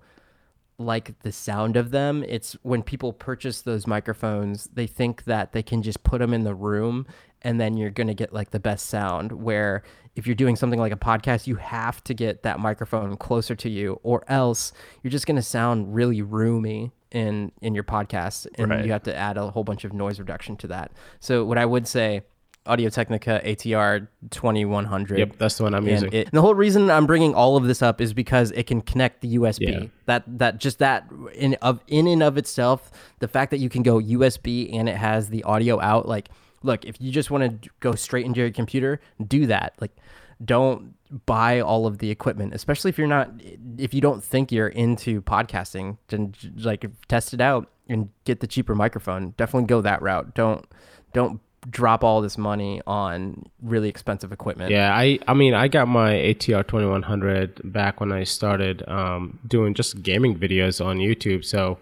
[0.78, 2.24] like the sound of them.
[2.28, 6.44] It's when people purchase those microphones, they think that they can just put them in
[6.44, 7.06] the room
[7.42, 9.32] and then you're going to get like the best sound.
[9.32, 9.84] Where
[10.16, 13.70] if you're doing something like a podcast, you have to get that microphone closer to
[13.70, 18.70] you, or else you're just going to sound really roomy in in your podcast, and
[18.72, 18.86] Right.
[18.86, 20.92] you have to add a whole bunch of noise reduction to that.
[21.20, 22.22] So what I would say.
[22.66, 25.20] Audio Technica ATR 2100.
[25.20, 26.14] Yep, that's the one I'm And using.
[26.14, 28.82] it- and the whole reason I'm bringing all of this up is because it can
[28.82, 29.72] connect the USB.
[29.72, 29.84] Yeah.
[30.06, 33.82] That that just that in of in and of itself, the fact that you can
[33.84, 36.08] go USB and it has the audio out.
[36.08, 36.30] Like,
[36.62, 39.74] look, if you just want to go straight into your computer, do that.
[39.80, 39.96] Like,
[40.44, 40.94] don't
[41.26, 43.32] buy all of the equipment, especially if you're not
[43.78, 45.98] if you don't think you're into podcasting.
[46.10, 49.34] Then like test it out and get the cheaper microphone.
[49.38, 50.36] Definitely go that route.
[50.36, 50.66] Don't
[51.14, 54.72] don't drop all this money on really expensive equipment.
[54.72, 59.74] Yeah, I I mean I got my ATR 2100 back when I started um, doing
[59.74, 61.80] just gaming videos on YouTube, so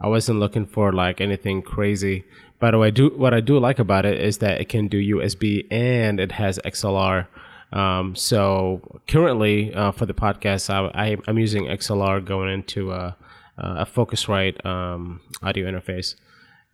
[0.00, 2.24] I wasn't looking for like anything crazy.
[2.58, 5.16] But what I do what I do like about it is that it can do
[5.16, 7.26] USB and it has XLR.
[7.72, 13.16] Um, so currently uh, for the podcast, I, I I'm using XLR going into a
[13.60, 16.14] a Focusrite um, audio interface,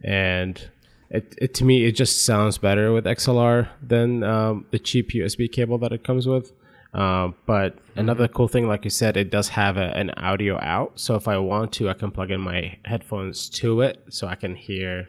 [0.02, 0.70] and
[1.10, 5.50] it, it to me it just sounds better with XLR than um, the cheap USB
[5.50, 6.52] cable that it comes with.
[6.94, 10.98] Um, but another cool thing, like you said, it does have a, an audio out.
[10.98, 14.34] So if I want to, I can plug in my headphones to it, so I
[14.34, 15.08] can hear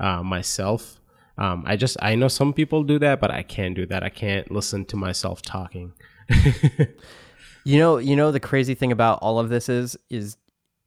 [0.00, 1.00] uh, myself.
[1.36, 4.02] Um, I just I know some people do that, but I can't do that.
[4.02, 5.92] I can't listen to myself talking.
[7.68, 10.38] You know, you know the crazy thing about all of this is is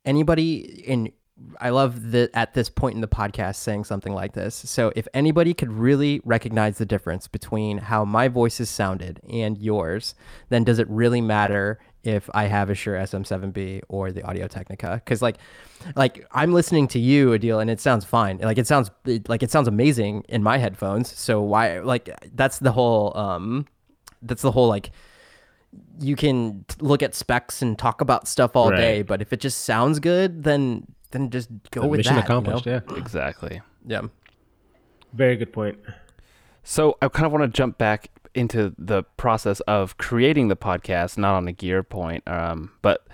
[0.04, 1.12] anybody in
[1.60, 4.56] I love that at this point in the podcast saying something like this.
[4.56, 10.16] So if anybody could really recognize the difference between how my voices sounded and yours,
[10.50, 15.02] then does it really matter if I have a Shure SM7B or the Audio Technica?
[15.04, 15.38] Because like,
[15.96, 18.38] like I'm listening to you, Adil, and it sounds fine.
[18.38, 18.90] Like it sounds
[19.28, 21.12] like it sounds amazing in my headphones.
[21.16, 23.68] So why like that's the whole um
[24.22, 24.92] that's the whole like
[26.00, 28.78] you can t- look at specs and talk about stuff all Right.
[28.78, 32.28] day, but if it just sounds good, then then just go with Mission that.
[32.28, 32.40] you know?
[32.40, 32.66] accomplished.
[32.66, 33.62] Yeah, Exactly.
[33.86, 34.02] Yeah.
[35.14, 35.78] very good point.
[36.64, 41.18] So I kind of want to jump back into the process of creating the podcast,
[41.18, 43.08] not on a gear point, um, but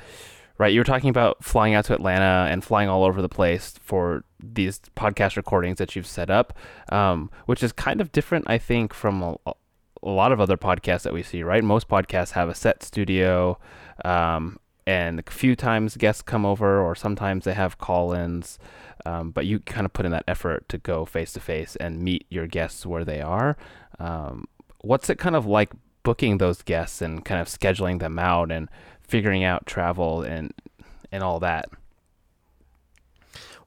[0.58, 3.74] right, you were talking about flying out to Atlanta and flying all over the place
[3.82, 6.54] for these podcast recordings that you've set up,
[6.92, 9.36] um, which is kind of different, I think, from a,
[10.04, 11.42] a lot of other podcasts that we see.
[11.42, 13.58] Right, most podcasts have a set studio.
[14.06, 18.58] Um, and a few times guests come over, or sometimes they have call-ins.
[19.06, 22.02] Um, but you kind of put in that effort to go face to face and
[22.02, 23.58] meet your guests where they are.
[24.00, 24.46] Um,
[24.82, 25.74] what's it kind of like
[26.04, 28.70] booking those guests and kind of scheduling them out and
[29.02, 30.54] figuring out travel and
[31.12, 31.70] and all that?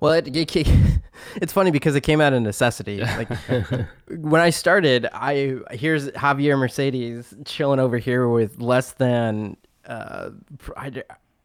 [0.01, 0.57] Well, it, it,
[1.37, 3.03] it's funny because it came out of necessity.
[3.03, 3.29] Like
[4.09, 10.31] when I started, I here's Javier Mercedes chilling over here with less than uh,
[10.77, 11.03] I,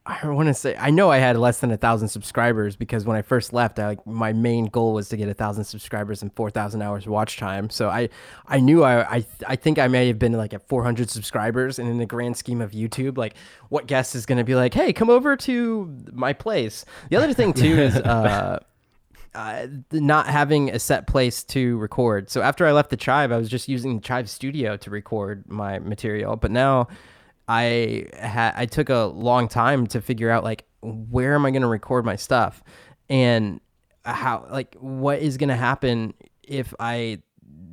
[0.08, 3.17] I want to say I know I had less than a thousand subscribers because when
[3.17, 6.32] I first left, I, like my main goal was to get a thousand subscribers and
[6.34, 7.71] four thousand hours watch time.
[7.71, 8.10] So I
[8.48, 11.80] I knew I, I I think I may have been like at four hundred subscribers,
[11.80, 13.34] and in the grand scheme of YouTube, like
[13.69, 16.86] what guest is going to be like, hey, come over to my place.
[17.10, 17.95] The other thing too is.
[17.98, 18.60] uh
[19.34, 22.30] uh, not having a set place to record.
[22.30, 25.43] So after I left the Chive, I was just using the Chive Studio to record
[25.50, 26.38] my material.
[26.38, 26.88] But now
[27.47, 31.62] I had I took a long time to figure out like where am I going
[31.62, 32.63] to record my stuff
[33.10, 33.60] and
[34.03, 37.19] how like what is going to happen if I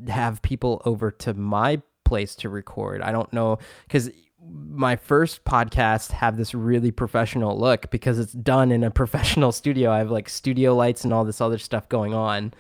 [0.09, 3.03] have people over to my place to record.
[3.03, 3.59] I don't know
[3.89, 4.11] cuz
[4.45, 9.91] my first podcast have this really professional look because it's done in a professional studio.
[9.91, 12.53] I have like studio lights and all this other stuff going on.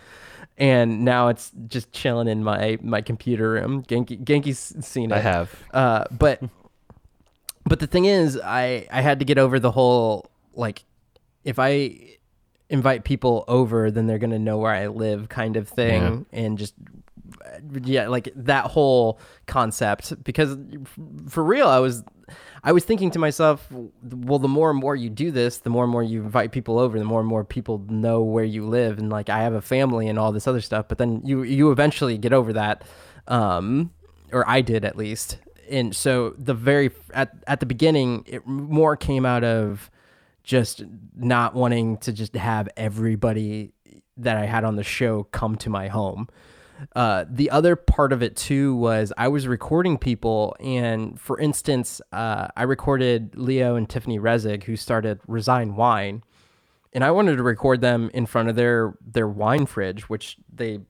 [0.58, 3.82] And now it's just chilling in my my computer room.
[3.84, 5.14] Genki Genki's seen it.
[5.14, 5.64] I have.
[5.72, 6.42] Uh, but
[7.64, 10.84] but the thing is, I I had to get over the whole like
[11.44, 12.16] if I
[12.68, 16.74] invite people over, then they're gonna know where I live, kind of thing, and just
[17.84, 20.22] yeah, like that whole concept.
[20.24, 20.56] Because
[21.28, 22.02] for real, I was
[22.64, 25.84] I was thinking to myself, well, the more and more you do this, the more
[25.84, 28.98] and more you invite people over, the more and more people know where you live,
[28.98, 30.86] and like I have a family and all this other stuff.
[30.88, 32.84] But then you you eventually get over that,
[33.28, 33.92] um,
[34.32, 35.38] or I did at least
[35.72, 39.90] and so the very at at the beginning, it more came out of
[40.44, 40.84] just
[41.16, 43.72] not wanting to just have everybody
[44.16, 46.28] that I had on the show come to my home.
[46.96, 52.02] Uh, the other part of it too was I was recording people, and for instance,
[52.12, 56.22] uh, I recorded Leo and Tiffany Resig, who started Resign Wine,
[56.92, 60.80] and I wanted to record them in front of their their wine fridge, which they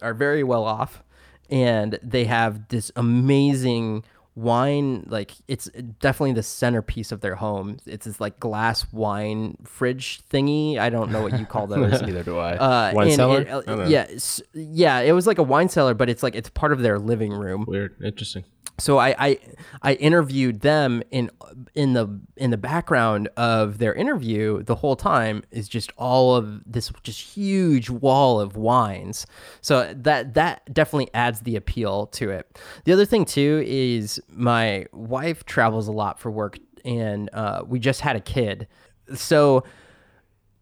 [0.00, 1.02] are very well off
[1.50, 5.66] and they have this amazing wine like it's
[6.00, 11.12] definitely the centerpiece of their home it's this like glass wine fridge thingy i don't
[11.12, 12.56] know what you call those Neither do I.
[12.56, 13.42] uh Wine cellar?
[13.42, 14.06] it- uh, I yeah
[14.54, 17.32] yeah it was like a wine cellar but it's like it's part of their living
[17.34, 17.94] room Weird.
[18.02, 18.44] Interesting.
[18.82, 19.38] So I, I
[19.82, 21.30] I interviewed them in
[21.74, 26.60] in the in the background of their interview the whole time is just all of
[26.66, 29.24] this just huge wall of wines.
[29.60, 32.58] So that that definitely adds the appeal to it.
[32.84, 37.78] The other thing too is my wife travels a lot for work and uh, we
[37.78, 38.66] just had a kid.
[39.14, 39.62] So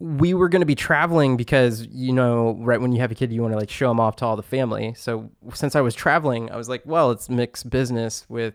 [0.01, 3.31] we were going to be traveling because you know right when you have a kid
[3.31, 4.95] you want to like show them off to all the family.
[4.97, 8.55] So since i was traveling i was like well it's mixed business with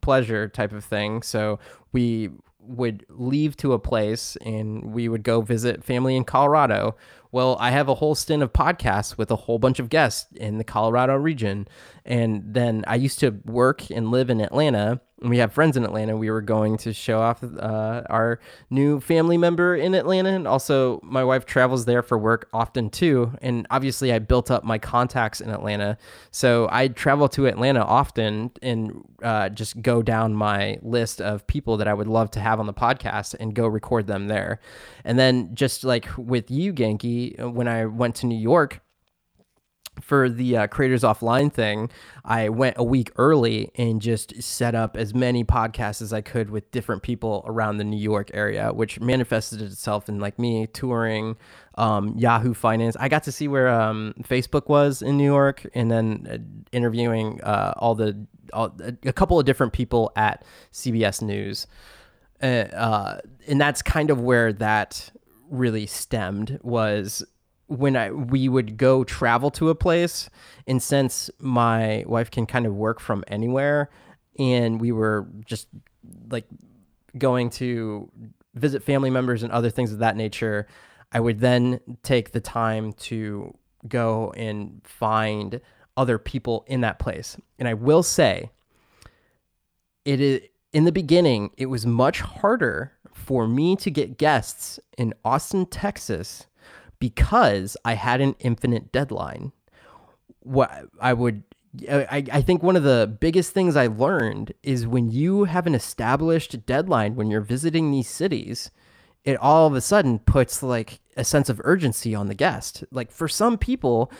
[0.00, 1.22] pleasure type of thing.
[1.22, 1.58] So
[1.92, 6.96] we would leave to a place and we would go visit family in colorado.
[7.32, 10.58] Well i have a whole stint of podcasts with a whole bunch of guests in
[10.58, 11.66] the colorado region.
[12.04, 16.16] And then i used to work and live in atlanta we have friends in Atlanta.
[16.16, 21.00] We were going to show off uh, our new family member in Atlanta, and also
[21.02, 23.32] my wife travels there for work often too.
[23.40, 25.96] And obviously, I built up my contacts in Atlanta,
[26.30, 31.78] so I travel to Atlanta often and uh, just go down my list of people
[31.78, 34.60] that I would love to have on the podcast and go record them there.
[35.04, 38.82] And then just like with you, Genki, when I went to New York
[40.00, 41.90] for the uh, creators offline thing
[42.24, 46.50] i went a week early and just set up as many podcasts as i could
[46.50, 51.36] with different people around the new york area which manifested itself in like me touring
[51.78, 52.96] um, yahoo finance.
[52.98, 56.38] I got to see where um, facebook was in new york and then uh,
[56.72, 61.66] interviewing uh, all the all, a couple of different people at cbs news.
[62.42, 65.10] Uh, uh, and that's kind of where that
[65.48, 67.24] really stemmed was
[67.66, 70.30] when I we would go travel to a place,
[70.66, 73.90] and since my wife can kind of work from anywhere,
[74.38, 75.68] and we were just
[76.30, 76.46] like
[77.18, 78.10] going to
[78.54, 80.66] visit family members and other things of that nature,
[81.12, 83.56] I would then take the time to
[83.88, 85.60] go and find
[85.96, 87.36] other people in that place.
[87.58, 88.50] And I will say,
[90.04, 90.40] it is
[90.72, 96.46] in the beginning, it was much harder for me to get guests in Austin, Texas,
[96.98, 99.52] because I had an infinite deadline.
[100.40, 101.42] What I would,
[101.90, 105.74] I, I think one of the biggest things I learned is when you have an
[105.74, 108.70] established deadline when you're visiting these cities,
[109.24, 112.84] it all of a sudden puts like a sense of urgency on the guest.
[112.92, 114.12] Like for some people,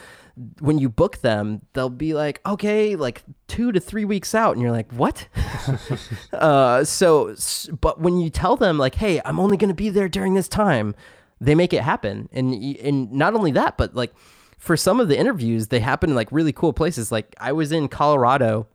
[0.61, 4.53] when you book them, they'll be like, okay, like two to three weeks out.
[4.53, 5.29] And you're like, what?
[6.33, 7.35] uh, so,
[7.81, 10.49] but when you tell them, like, hey, I'm only going to be there during this
[10.49, 10.95] time,
[11.41, 12.29] they make it happen.
[12.33, 14.15] And, and not only that, but like
[14.59, 17.13] for some of the interviews, they happen in like really cool places.
[17.13, 18.67] Like I was in Colorado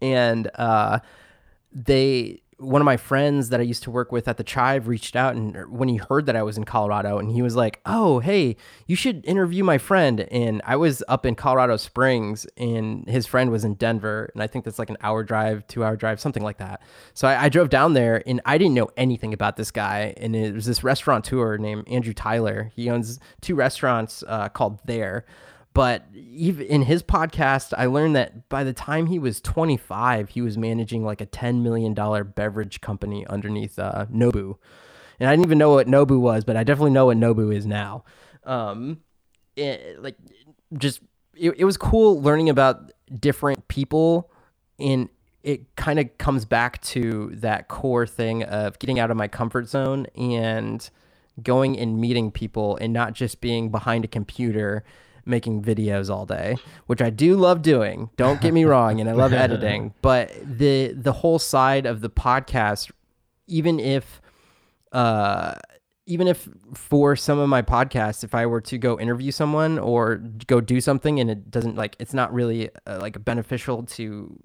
[0.00, 1.00] and uh,
[1.72, 5.16] they one of my friends that I used to work with at the Chive reached
[5.16, 7.80] out and er, when he heard that I was in Colorado and he was like,
[7.84, 13.06] "Oh, hey, you should interview my friend." And I was up in Colorado Springs and
[13.08, 15.96] his friend was in Denver, and I think that's like an hour drive, two hour
[15.96, 16.82] drive, something like that.
[17.14, 20.14] So I, I drove down there and I didn't know anything about this guy.
[20.16, 22.70] And it was this restaurateur named Andrew Tyler.
[22.74, 25.24] He owns two restaurants uh, called There.
[25.74, 30.42] But even in his podcast, I learned that by the time he was 25, he
[30.42, 31.94] was managing like a $10 million
[32.34, 34.56] beverage company underneath uh, Nobu.
[35.18, 37.64] And I didn't even know what Nobu was, but I definitely know what Nobu is
[37.64, 38.04] now.
[38.44, 39.00] Um,
[39.56, 40.16] it, like,
[40.76, 41.00] just
[41.34, 44.30] it, it was cool learning about different people
[44.78, 45.08] and
[45.42, 49.68] it kind of comes back to that core thing of getting out of my comfort
[49.68, 50.88] zone and
[51.42, 54.84] going and meeting people and not just being behind a computer
[55.24, 56.56] making videos all day,
[56.86, 58.10] which I do love doing.
[58.16, 62.10] Don't get me wrong, and I love editing, but the the whole side of the
[62.10, 62.90] podcast,
[63.46, 64.20] even if
[64.92, 65.54] uh
[66.06, 70.16] even if for some of my podcasts if i were to go interview someone or
[70.46, 74.36] go do something and it doesn't like it's not really uh, like beneficial to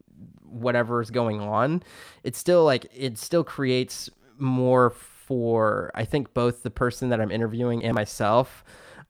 [0.44, 1.84] whatever is going on
[2.24, 7.32] it still like it still creates more for i think both the person that i'm
[7.32, 8.64] interviewing and myself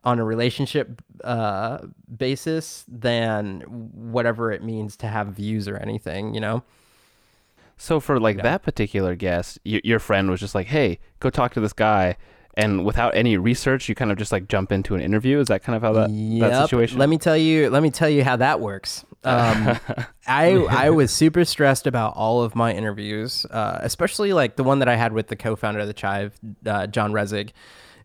[0.07, 1.79] on a relationship uh,
[2.17, 3.61] basis than
[4.13, 6.63] whatever it means to have views or anything, you know?
[7.77, 8.43] So for like Yeah.
[8.43, 12.15] that particular guest, y- your friend was just like, "Hey, go talk to this guy,"
[12.55, 15.39] and without any research, you kind of just like jump into an interview.
[15.39, 16.97] Is that kind of how that that situation?
[16.97, 17.69] Let me tell you.
[17.69, 19.05] Let me tell you how that works.
[19.23, 19.77] Um,
[20.27, 24.79] I I was super stressed about all of my interviews, uh, especially like the one
[24.79, 27.51] that I had with the co-founder of the Chive, uh, John Resig,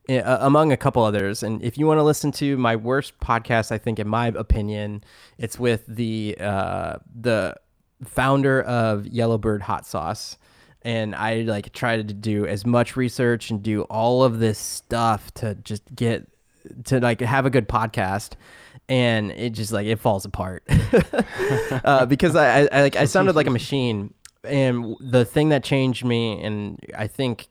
[0.09, 1.43] uh, among a couple others.
[1.43, 5.05] And if you want to listen to my worst podcast, I think in my opinion,
[5.39, 7.57] it's with the uh, the
[8.05, 10.37] founder of Yellowbird Hot Sauce.
[10.85, 15.33] And I like tried to do as much research and do all of this stuff
[15.35, 16.29] to just get
[16.85, 18.33] to like have a good podcast
[18.89, 20.65] and it just like it falls apart
[21.85, 25.65] uh, because I, I, I like I sounded like a machine and the thing that
[25.65, 27.49] changed me and I think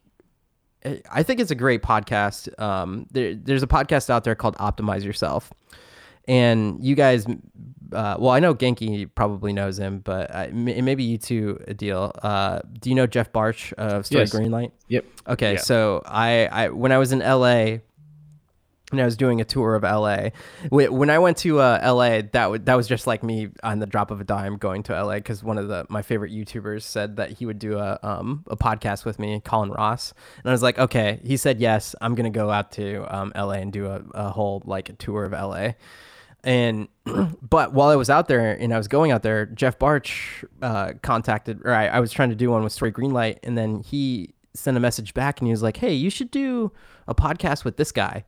[1.11, 2.59] I think it's a great podcast.
[2.59, 5.51] Um, there, there's a podcast out there called Optimize Yourself,
[6.27, 11.17] and you guys, uh, well, I know Genki probably knows him, but I, maybe you
[11.17, 12.11] two, Adil.
[12.23, 14.33] Uh, do you know Jeff Bartsch of Story Yes.
[14.33, 14.71] Greenlight?
[14.87, 15.05] Yep.
[15.27, 15.59] Okay, Yeah.
[15.59, 17.77] so I, I when I was in LA
[18.91, 20.29] and I was doing a tour of LA.
[20.69, 23.85] When I went to uh, LA, that w- that was just like me on the
[23.85, 27.15] drop of a dime going to LA because one of the my favorite YouTubers said
[27.17, 30.13] that he would do a um a podcast with me, Colin Ross,
[30.43, 31.19] and I was like, okay.
[31.23, 34.61] He said yes, I'm gonna go out to um, LA and do a, a whole
[34.65, 35.73] like a tour of LA.
[36.43, 36.87] And
[37.41, 40.93] but while I was out there and I was going out there, Jeff Bartsch uh,
[41.01, 44.33] contacted, or I, I was trying to do one with Story Greenlight, and then he
[44.53, 46.71] sent a message back and he was like, "Hey, you should do
[47.07, 48.25] a podcast with this guy."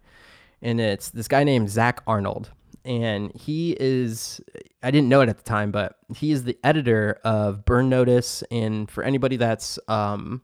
[0.64, 2.50] And it's this guy named Zach Arnold,
[2.84, 4.42] and he is
[4.82, 8.44] I didn't know it at the time, but he is the editor of Burn Notice,
[8.50, 10.42] and for anybody that's um,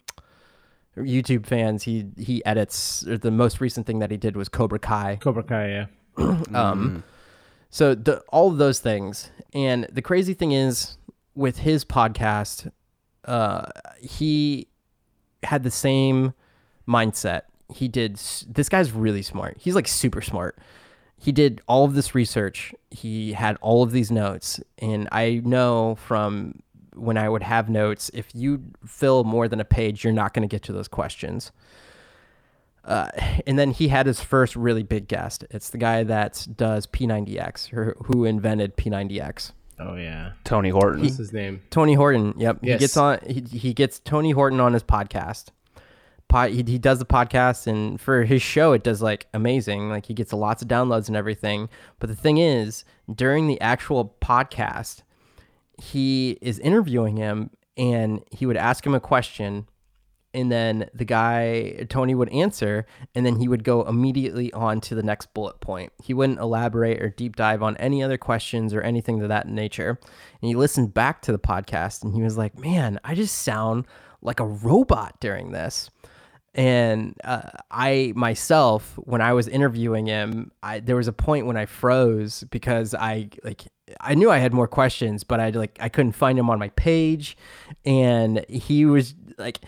[0.98, 3.06] YouTube fans, he he edits.
[3.08, 5.18] Or the most recent thing that he did was Cobra Kai.
[5.22, 5.86] Cobra Kai, yeah.
[6.54, 7.04] Um,
[7.70, 10.98] so the all of those things, and the crazy thing is
[11.36, 12.72] with his podcast,
[13.26, 13.68] uh,
[14.02, 14.68] he
[15.44, 16.34] had the same
[16.88, 17.44] mindset.
[17.72, 18.16] He did.
[18.48, 19.58] This guy's really smart.
[19.60, 20.58] He's like super smart.
[21.18, 22.74] He did all of this research.
[22.92, 26.62] He had all of these notes, and I know from
[26.96, 30.48] when I would have notes, if you fill more than a page, you're not going
[30.48, 31.52] to get to those questions.
[32.86, 33.10] Uh,
[33.46, 35.46] and then he had his first really big guest.
[35.52, 39.52] It's the guy that does P90X, or who invented P90X.
[39.80, 40.32] Oh yeah.
[40.44, 41.02] Tony Horton.
[41.02, 41.62] What's his name?
[41.70, 42.34] Tony Horton.
[42.38, 42.60] Yep.
[42.62, 43.20] He gets on.
[43.26, 45.48] He, he gets Tony Horton on his podcast.
[46.30, 49.90] Pod, he, he does the podcast, and for his show, it does like amazing.
[49.90, 51.70] Like he gets lots of downloads and everything.
[52.00, 55.02] But the thing is, during the actual podcast,
[55.82, 59.68] he is interviewing him, and he would ask him a question,
[60.34, 64.94] and then the guy Tony would answer, and then he would go immediately on to
[64.94, 65.92] the next bullet point.
[66.04, 70.00] He wouldn't elaborate or deep dive on any other questions or anything of that nature.
[70.42, 73.86] And he listened back to the podcast, and he was like, "Man, I just sound
[74.22, 75.90] like a robot during this."
[76.56, 81.58] And uh, I myself, when I was interviewing him, I, there was a point when
[81.58, 83.68] I froze because I like
[84.02, 86.70] I knew I had more questions, but I like I couldn't find him on my
[86.70, 87.38] page,
[87.86, 89.60] and he was like,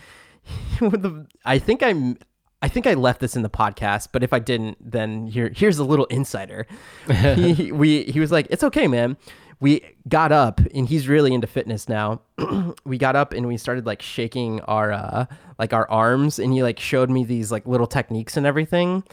[1.44, 2.18] I think I'm.
[2.64, 5.78] I think I left this in the podcast, but if I didn't, then here here's
[5.78, 6.68] a little insider.
[7.34, 9.16] he, we he was like, "It's okay, man.
[9.62, 12.20] We got up and he's really into fitness now.
[12.84, 16.64] we got up and we started like shaking our uh like our arms and he
[16.64, 19.04] like showed me these like little techniques and everything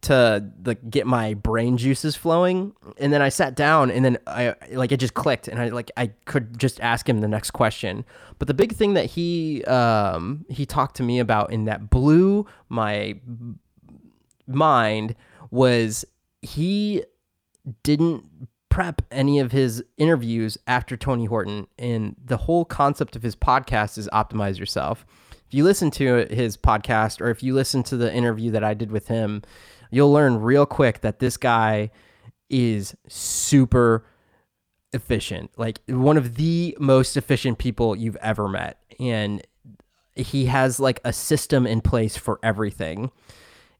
[0.00, 4.54] to like get my brain juices flowing and then i sat down and then i
[4.72, 8.04] like it just clicked and i like i could just ask him the next question
[8.38, 12.44] but the big thing that he um he talked to me about and that blew
[12.68, 13.18] my
[14.46, 15.14] mind
[15.50, 16.04] was
[16.42, 17.02] he
[17.82, 18.22] didn't
[18.76, 23.96] prep any of his interviews after Tony Horton and the whole concept of his podcast
[23.96, 25.06] is optimize yourself.
[25.46, 28.74] If you listen to his podcast or if you listen to the interview that I
[28.74, 29.40] did with him,
[29.90, 31.90] you'll learn real quick that this guy
[32.50, 34.04] is super
[34.92, 35.52] efficient.
[35.56, 39.40] Like one of the most efficient people you've ever met and
[40.14, 43.10] he has like a system in place for everything.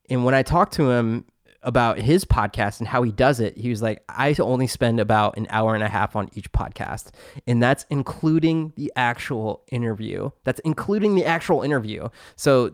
[0.09, 1.27] And when I talked to him
[1.63, 5.37] about his podcast and how he does it, he was like, I only spend about
[5.37, 7.11] an hour and a half on each podcast.
[7.47, 10.31] And that's including the actual interview.
[10.45, 12.09] That's including the actual interview.
[12.37, 12.73] So,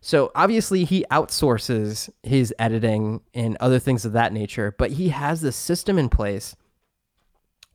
[0.00, 5.40] so obviously he outsources his editing and other things of that nature, but he has
[5.40, 6.56] this system in place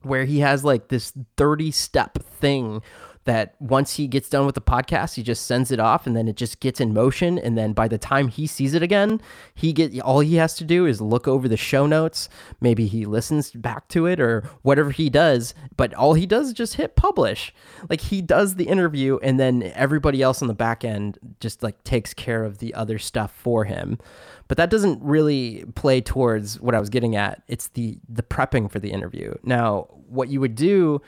[0.03, 2.81] where he has like this 30 step thing
[3.25, 6.27] that once he gets done with the podcast, he just sends it off and then
[6.27, 7.37] it just gets in motion.
[7.37, 9.21] And then by the time he sees it again,
[9.53, 12.29] he get all he has to do is look over the show notes.
[12.59, 15.53] Maybe he listens back to it or whatever he does.
[15.77, 17.53] But all he does is just hit publish.
[17.89, 21.83] Like he does the interview and then everybody else on the back end just like
[21.83, 23.99] takes care of the other stuff for him.
[24.47, 27.43] But that doesn't really play towards what I was getting at.
[27.47, 29.35] It's the the prepping for the interview.
[29.43, 31.01] Now, what you would do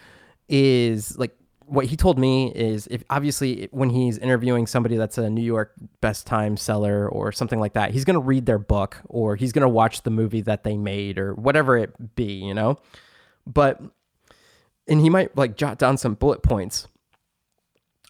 [0.48, 1.36] is like
[1.66, 5.74] what he told me is if obviously when he's interviewing somebody that's a New York
[6.02, 9.52] best time seller or something like that, he's going to read their book or he's
[9.52, 12.78] going to watch the movie that they made or whatever it be, you know?
[13.46, 13.82] But
[14.88, 16.88] and he might like jot down some bullet points.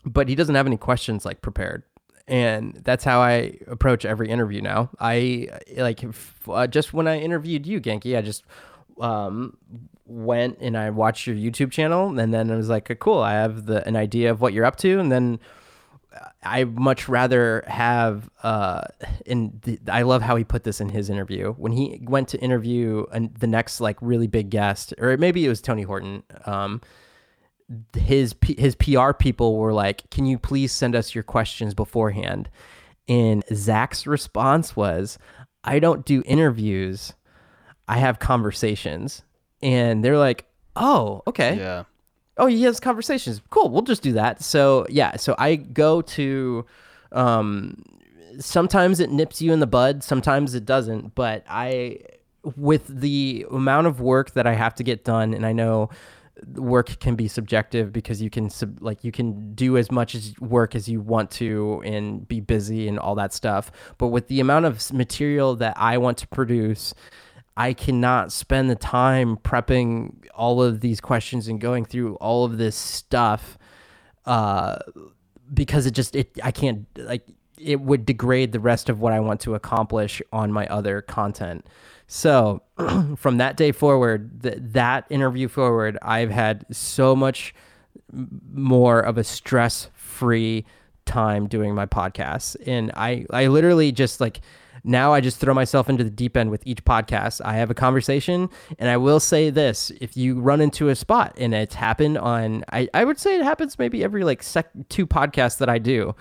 [0.06, 1.84] But he doesn't have any questions like prepared.
[2.28, 4.90] And that's how I approach every interview now.
[5.00, 6.04] I like
[6.48, 8.44] uh, just when I interviewed you, Genki, I just
[9.00, 9.58] um,
[10.06, 13.66] went and I watched your YouTube channel, and then I was like, cool, I have
[13.66, 15.40] the an idea of what you're up to, and then
[16.44, 18.30] I much rather have.
[18.42, 18.82] Uh,
[19.26, 22.40] in the, I love how he put this in his interview when he went to
[22.40, 26.24] interview an, the next like really big guest, or maybe it was Tony Horton.
[26.46, 26.82] Um,
[27.98, 32.50] his his PR people were like, "Can you please send us your questions beforehand?"
[33.08, 35.18] And Zach's response was,
[35.64, 37.14] "I don't do interviews."
[37.88, 39.24] I have conversations.
[39.64, 40.46] And they're like,
[40.76, 41.58] oh, okay.
[41.58, 41.84] Yeah.
[42.38, 43.42] Oh, he has conversations.
[43.50, 43.70] Cool.
[43.70, 44.44] We'll just do that.
[44.44, 45.16] So, yeah.
[45.18, 46.66] So I go to,
[47.12, 47.82] um,
[48.40, 51.16] sometimes it nips you in the bud, sometimes it doesn't.
[51.16, 52.00] But I,
[52.56, 55.90] with the amount of work that I have to get done, and I know
[56.56, 60.38] work can be subjective because you can sub, like you can do as much as
[60.40, 64.40] work as you want to and be busy and all that stuff but with the
[64.40, 66.94] amount of material that I want to produce
[67.56, 72.58] I cannot spend the time prepping all of these questions and going through all of
[72.58, 73.58] this stuff
[74.26, 74.78] uh,
[75.54, 77.28] because it just it I can't like
[77.60, 81.68] it would degrade the rest of what I want to accomplish on my other content.
[82.08, 82.64] So
[83.18, 87.54] from that day forward, th- that interview forward, I've had so much
[88.12, 90.66] more of a stress free
[91.06, 94.42] time doing my podcasts, and I I literally just like
[94.84, 97.42] now I just throw myself into the deep end with each podcast.
[97.46, 101.34] I have a conversation, and I will say this: if you run into a spot,
[101.38, 105.08] and it's happened on, I, I would say it happens maybe every like sec two
[105.08, 106.16] podcasts that I do,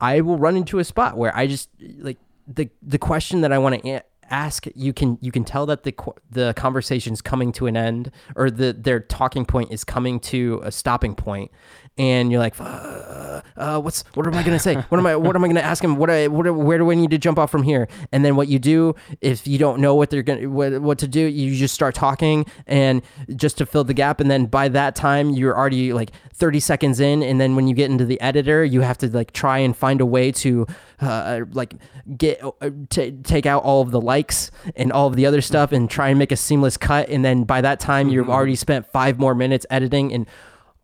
[0.00, 3.58] I will run into a spot where I just like the the question that I
[3.58, 5.94] want to ask you can you can tell that the
[6.30, 10.70] the conversation's coming to an end or the their talking point is coming to a
[10.70, 11.50] stopping point
[11.98, 14.76] and you're like, uh, uh, what's what am I gonna say?
[14.88, 15.96] What am I what am I gonna ask him?
[15.96, 17.88] What I what where do I need to jump off from here?
[18.12, 21.08] And then what you do if you don't know what they're gonna what, what to
[21.08, 23.02] do, you just start talking and
[23.34, 24.20] just to fill the gap.
[24.20, 27.22] And then by that time, you're already like 30 seconds in.
[27.22, 30.00] And then when you get into the editor, you have to like try and find
[30.00, 30.66] a way to
[31.00, 31.74] uh, like
[32.16, 35.72] get uh, t- take out all of the likes and all of the other stuff
[35.72, 37.08] and try and make a seamless cut.
[37.08, 38.32] And then by that time, you've mm-hmm.
[38.32, 40.26] already spent five more minutes editing and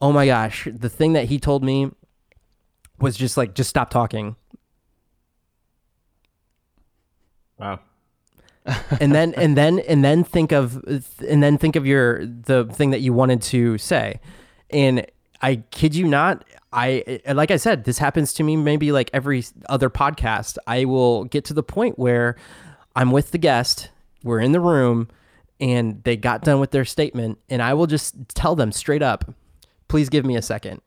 [0.01, 1.90] oh my gosh, the thing that he told me
[2.99, 4.36] was just like, just stop talking.
[7.59, 7.80] Wow.
[9.01, 10.82] and then and then and then think of
[11.28, 14.18] and then think of your the thing that you wanted to say
[14.70, 15.07] and
[15.42, 19.45] i kid you not i like i said this happens to me maybe like every
[19.68, 22.36] other podcast i will get to the point where
[22.97, 23.90] i'm with the guest
[24.22, 25.09] we're in the room
[25.61, 29.32] and they got done with their statement and I will just tell them straight up,
[29.95, 30.80] please give me a second.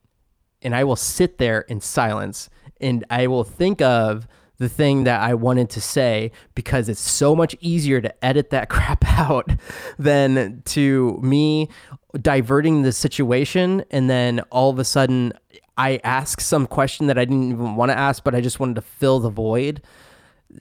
[0.62, 2.50] And I will sit there in silence
[2.82, 4.28] and I will think of
[4.58, 8.68] the thing that I wanted to say because it's so much easier to edit that
[8.76, 9.50] crap out
[9.98, 11.70] than to me
[12.22, 15.32] diverting the situation and then all of a sudden
[15.78, 18.76] I ask some question that I didn't even want to ask, but I just wanted
[18.76, 19.84] to fill the void.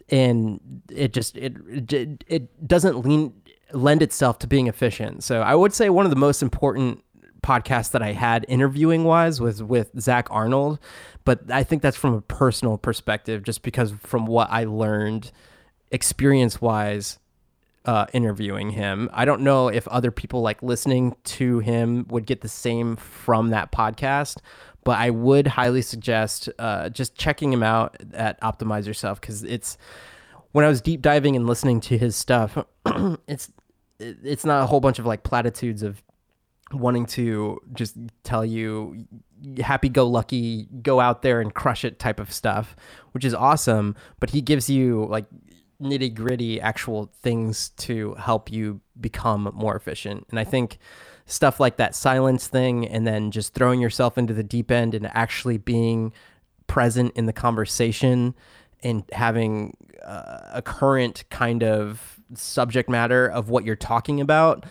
[0.09, 1.57] And it just it
[1.93, 3.33] it, it doesn't lean
[3.73, 5.25] lend itself to being efficient.
[5.25, 7.03] So I would say one of the most important
[7.43, 10.79] podcasts that I had interviewing wise was with Zach Arnold,
[11.25, 15.31] but I think that's from a personal perspective, just because from what I learned
[15.91, 17.19] experience wise
[17.85, 19.09] uh, interviewing him.
[19.13, 23.51] I don't know if other people like listening to him would get the same from
[23.51, 24.39] that podcast,
[24.85, 29.79] but I would highly suggest uh, just checking him out at Optimize Yourself because it's
[30.53, 32.59] when I was deep diving and listening to his stuff,
[33.29, 33.51] it's
[33.99, 36.03] it's not a whole bunch of like platitudes of
[36.73, 39.07] wanting to just tell you
[39.61, 42.75] happy go lucky go out there and crush it type of stuff
[43.13, 43.95] which is awesome.
[44.21, 45.27] But he gives you like
[45.81, 50.27] nitty gritty actual things to help you become more efficient.
[50.31, 50.79] And i think
[51.27, 55.07] stuff like that silence thing and then just throwing yourself into the deep end and
[55.13, 56.13] actually being
[56.69, 58.35] present in the conversation
[58.83, 64.65] and having uh, a current kind of subject matter of what you're talking about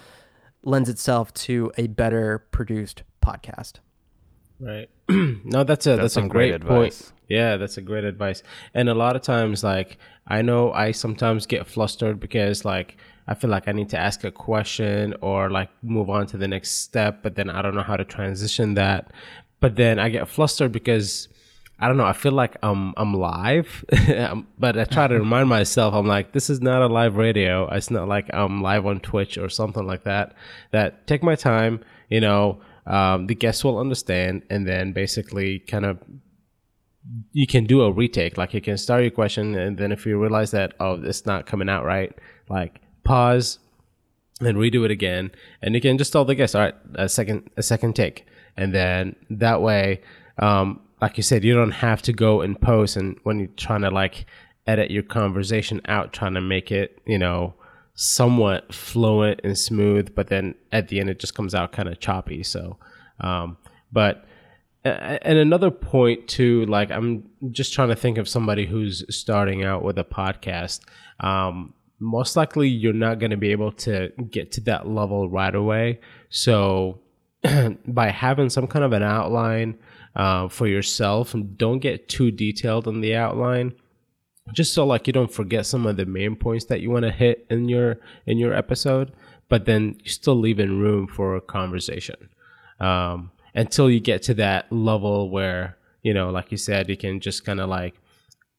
[0.66, 3.74] lends itself to a better produced podcast.
[4.60, 4.90] Right.
[5.10, 7.12] no, that's a that's, that's a great, great point.
[7.28, 8.44] Yeah, that's a great advice.
[8.74, 9.98] And a lot of times like
[10.28, 12.98] I know I sometimes get flustered because like
[13.28, 16.48] I feel like I need to ask a question or like move on to the
[16.48, 19.12] next step, but then I don't know how to transition that.
[19.60, 21.28] But then I get flustered because
[21.78, 22.06] I don't know.
[22.06, 23.84] I feel like I'm I'm live,
[24.60, 27.68] but I try to remind myself I'm like this is not a live radio.
[27.68, 30.36] It's not like I'm live on Twitch or something like that.
[30.72, 31.84] That take my time.
[32.10, 36.00] You know, um, the guests will understand, and then basically kind of
[37.34, 38.38] you can do a retake.
[38.38, 41.46] Like you can start your question, and then if you realize that oh it's not
[41.46, 42.14] coming out right,
[42.48, 43.60] like pause
[44.40, 45.30] and redo it again,
[45.62, 48.74] and you can just tell the guests all right a second a second take, and
[48.74, 50.02] then that way.
[50.38, 53.82] Um, like you said, you don't have to go and post and when you're trying
[53.82, 54.26] to like
[54.68, 57.54] edit your conversation out, trying to make it, you know,
[57.96, 62.00] somewhat fluent and smooth, but then at the end it just comes out kind of
[62.00, 62.44] choppy.
[62.44, 62.78] So,
[63.20, 63.58] um,
[63.92, 64.26] but
[64.84, 69.84] and another point too, like I'm just trying to think of somebody who's starting out
[69.84, 70.82] with a podcast.
[71.20, 75.56] Um, most likely you're not going to be able to get to that level right
[75.56, 76.02] away.
[76.30, 77.00] So
[77.88, 79.78] by having some kind of an outline,
[80.16, 81.34] uh, for yourself.
[81.34, 83.74] And don't get too detailed on the outline.
[84.54, 87.12] Just so like you don't forget some of the main points that you want to
[87.12, 87.98] hit in your
[88.28, 89.12] in your episode
[89.50, 92.30] but then you still leave in room for a conversation
[92.80, 97.20] um, until you get to that level where you know like you said you can
[97.20, 97.96] just kind of like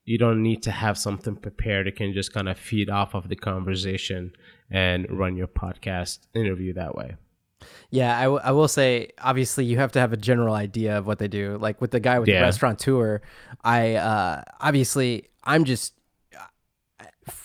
[0.05, 1.85] you don't need to have something prepared.
[1.85, 4.31] You can just kind of feed off of the conversation
[4.71, 7.17] and run your podcast interview that way
[7.89, 11.07] yeah, I, w- I will say, obviously, you have to have a general idea of
[11.07, 11.57] what they do.
[11.59, 12.39] Like with the guy with yeah.
[12.39, 13.21] the restaurant tour,
[13.63, 15.93] I uh, obviously, I'm just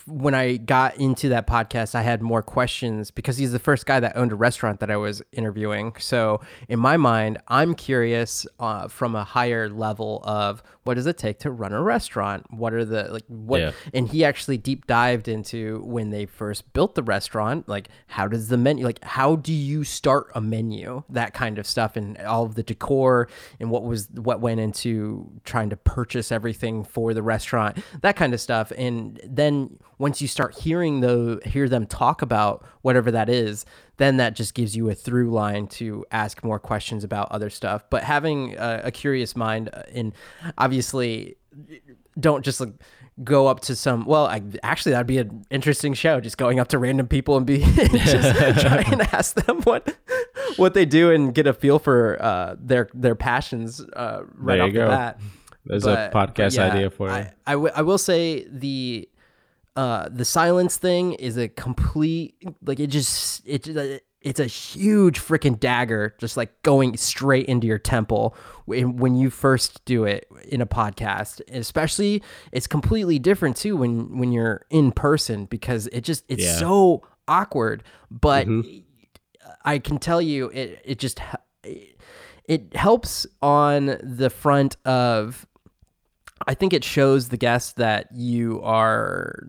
[0.05, 3.99] when I got into that podcast, I had more questions because he's the first guy
[3.99, 5.93] that owned a restaurant that I was interviewing.
[5.99, 11.17] So in my mind, I'm curious uh, from a higher level of what does it
[11.17, 12.45] take to run a restaurant?
[12.51, 13.61] What are the like what?
[13.61, 13.71] Yeah.
[13.93, 17.67] And he actually deep dived into when they first built the restaurant.
[17.67, 18.85] Like how does the menu?
[18.85, 21.03] Like how do you start a menu?
[21.09, 23.29] That kind of stuff and all of the decor
[23.59, 27.77] and what was what went into trying to purchase everything for the restaurant.
[28.01, 28.71] That kind of stuff.
[28.77, 33.65] And then once you start hearing the hear them talk about whatever that is,
[33.97, 37.83] then that just gives you a through line to ask more questions about other stuff.
[37.89, 40.13] But having a, a curious mind and
[40.57, 41.37] obviously
[42.19, 42.73] don't just like
[43.23, 46.69] go up to some well I, actually that'd be an interesting show just going up
[46.69, 49.95] to random people and be just trying to ask them what
[50.55, 54.73] what they do and get a feel for uh, their their passions uh, right off
[54.73, 54.85] go.
[54.85, 55.19] the bat
[55.65, 59.07] there's but, a podcast yeah, idea for you I, I, w- I will say the
[59.75, 63.67] uh, the silence thing is a complete like it just it
[64.21, 69.29] it's a huge freaking dagger just like going straight into your temple when, when you
[69.29, 72.21] first do it in a podcast especially
[72.51, 76.57] it's completely different too when when you're in person because it just it's yeah.
[76.57, 78.79] so awkward but mm-hmm.
[79.65, 81.19] i can tell you it it just
[82.45, 85.47] it helps on the front of
[86.47, 89.47] I think it shows the guest that you are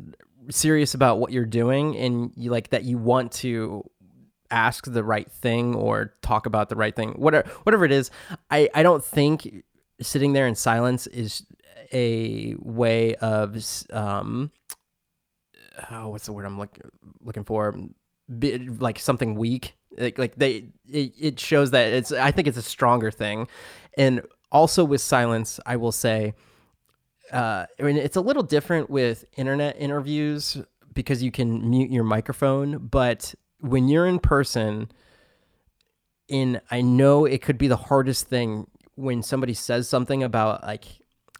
[0.50, 3.88] serious about what you're doing and you like that you want to
[4.50, 8.10] ask the right thing or talk about the right thing whatever whatever it is.
[8.50, 9.64] I i don't think
[10.00, 11.44] sitting there in silence is
[11.92, 13.56] a way of
[13.90, 14.50] um
[15.90, 16.78] oh, what's the word i'm look,
[17.20, 17.74] looking for?
[18.38, 19.76] Be, like something weak.
[19.98, 23.48] Like like they it, it shows that it's i think it's a stronger thing.
[23.96, 24.22] And
[24.52, 26.34] also with silence i will say
[27.32, 30.58] uh, I mean, it's a little different with internet interviews
[30.92, 34.90] because you can mute your microphone, but when you're in person,
[36.28, 40.84] in I know it could be the hardest thing when somebody says something about like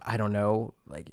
[0.07, 1.11] I don't know, like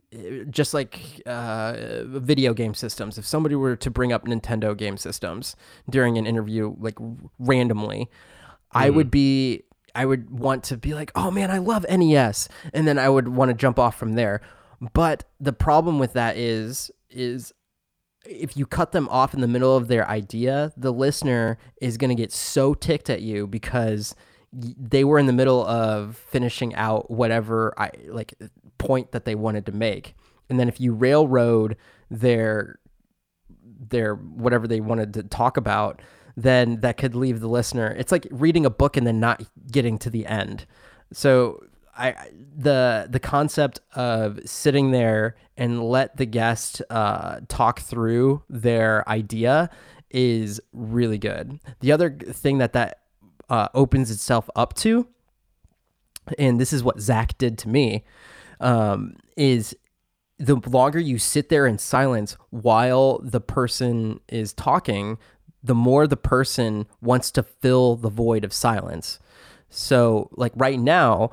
[0.49, 3.17] just like uh, video game systems.
[3.17, 5.55] If somebody were to bring up Nintendo game systems
[5.89, 6.97] during an interview, like
[7.39, 8.07] randomly, mm.
[8.73, 9.63] I would be,
[9.95, 13.29] I would want to be like, oh man, I love NES, and then I would
[13.29, 14.41] want to jump off from there.
[14.93, 17.53] But the problem with that is, is
[18.25, 22.09] if you cut them off in the middle of their idea, the listener is going
[22.09, 24.15] to get so ticked at you because
[24.51, 28.33] they were in the middle of finishing out whatever I like
[28.77, 30.15] point that they wanted to make.
[30.49, 31.77] And then if you railroad
[32.09, 32.79] their
[33.89, 36.01] their whatever they wanted to talk about,
[36.35, 37.95] then that could leave the listener.
[37.97, 40.65] It's like reading a book and then not getting to the end.
[41.13, 41.63] So
[41.97, 49.07] I the the concept of sitting there and let the guest uh, talk through their
[49.09, 49.69] idea
[50.09, 51.59] is really good.
[51.79, 52.99] The other thing that that
[53.49, 55.07] uh, opens itself up to,
[56.37, 58.05] and this is what Zach did to me,
[58.59, 59.75] um, is
[60.37, 65.17] the longer you sit there in silence while the person is talking,
[65.63, 69.19] the more the person wants to fill the void of silence.
[69.69, 71.29] So, like right now,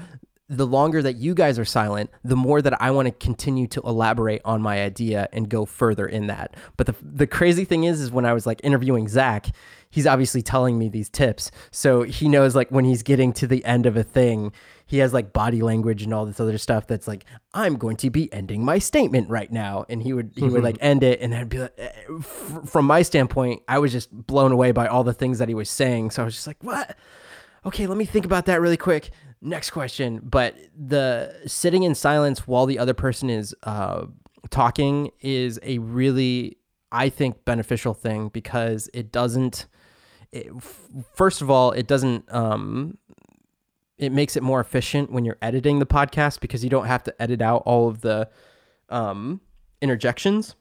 [0.49, 3.83] the longer that you guys are silent, the more that I want to continue to
[3.83, 6.57] elaborate on my idea and go further in that.
[6.77, 9.49] But the the crazy thing is, is when I was like interviewing Zach,
[9.91, 13.63] he's obviously telling me these tips, so he knows like when he's getting to the
[13.67, 14.53] end of a thing,
[14.87, 18.09] he has like body language and all this other stuff that's like, I'm going to
[18.09, 21.35] be ending my statement right now, and he would he would like end it, and
[21.35, 21.93] I'd be like, eh,
[22.65, 25.69] from my standpoint, I was just blown away by all the things that he was
[25.69, 26.97] saying, so I was just like, what?
[27.67, 29.11] Okay, let me think about that really quick
[29.41, 30.21] next question.
[30.23, 34.07] But the sitting in silence while the other person is uh,
[34.51, 36.59] talking is a really,
[36.93, 39.67] I think, beneficial thing because it doesn't.
[40.31, 40.49] It,
[41.15, 42.33] first of all, it doesn't.
[42.33, 42.99] Um,
[43.97, 47.23] it makes it more efficient when you're editing the podcast because you don't have to
[47.23, 48.29] edit out all of the
[48.89, 49.41] um,
[49.81, 50.55] interjections.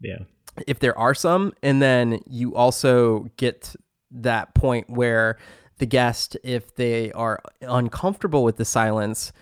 [0.00, 0.18] Yeah.
[0.66, 3.74] If there are some, and then you also get
[4.10, 5.38] that point where
[5.78, 9.32] the guest, if they are uncomfortable with the silence,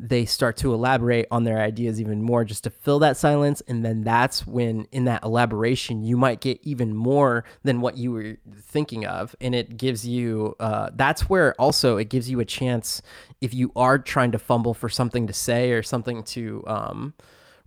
[0.00, 3.62] they start to elaborate on their ideas even more just to fill that silence.
[3.68, 8.10] And then that's when, in that elaboration, you might get even more than what you
[8.10, 9.36] were thinking of.
[9.40, 13.00] And it gives you, uh, that's where also it gives you a chance
[13.40, 17.14] if you are trying to fumble for something to say or something to um,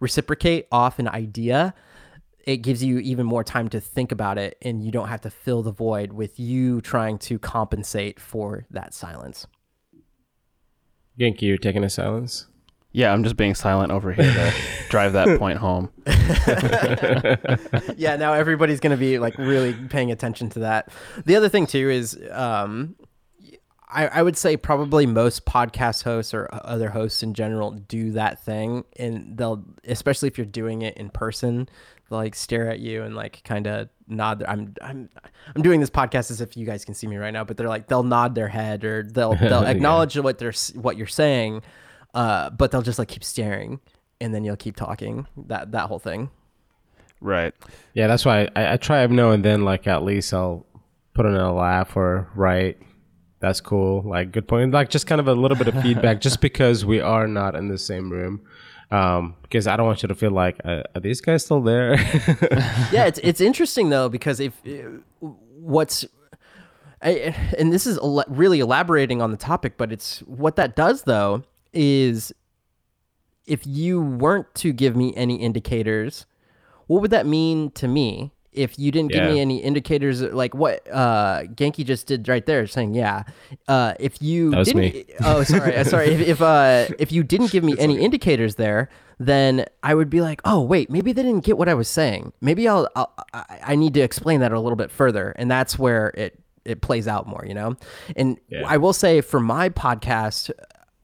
[0.01, 1.73] reciprocate off an idea
[2.45, 5.29] it gives you even more time to think about it and you don't have to
[5.29, 9.47] fill the void with you trying to compensate for that silence.
[11.19, 12.45] Genki, you're taking a silence?
[12.91, 14.53] Yeah, I'm just being silent over here to
[14.89, 15.91] drive that point home.
[17.97, 20.89] yeah, now everybody's going to be like really paying attention to that.
[21.25, 22.95] The other thing too is um,
[23.95, 28.43] I, I would say probably most podcast hosts or other hosts in general do that
[28.43, 33.03] thing and they'll especially if you're doing it in person they'll like stare at you
[33.03, 35.09] and like kind of nod their, I'm I'm
[35.55, 37.69] I'm doing this podcast as if you guys can see me right now but they're
[37.69, 40.21] like they'll nod their head or they'll they'll acknowledge yeah.
[40.21, 41.61] what they're what you're saying
[42.13, 43.79] uh but they'll just like keep staring
[44.21, 46.29] and then you'll keep talking that that whole thing
[47.21, 47.53] right
[47.93, 50.65] yeah that's why I, I try every now and then like at least I'll
[51.13, 52.77] put in a laugh or write
[53.45, 54.01] that's cool.
[54.01, 54.71] Like, good point.
[54.71, 57.67] Like, just kind of a little bit of feedback, just because we are not in
[57.67, 58.41] the same room.
[58.91, 61.95] Um, because I don't want you to feel like, uh, are these guys still there?
[62.91, 66.05] yeah, it's it's interesting though because if uh, what's
[67.01, 71.43] I, and this is really elaborating on the topic, but it's what that does though
[71.73, 72.33] is
[73.45, 76.25] if you weren't to give me any indicators,
[76.87, 78.31] what would that mean to me?
[78.55, 79.25] If you didn't yeah.
[79.25, 83.23] give me any indicators like what uh Genki just did right there saying yeah
[83.67, 85.05] uh if you didn't me.
[85.23, 88.89] oh sorry uh, sorry if, if uh if you didn't give me any indicators there
[89.19, 92.33] then I would be like oh wait maybe they didn't get what I was saying
[92.41, 96.07] maybe I'll, I'll I need to explain that a little bit further and that's where
[96.15, 97.75] it it plays out more you know
[98.15, 98.63] and yeah.
[98.65, 100.51] I will say for my podcast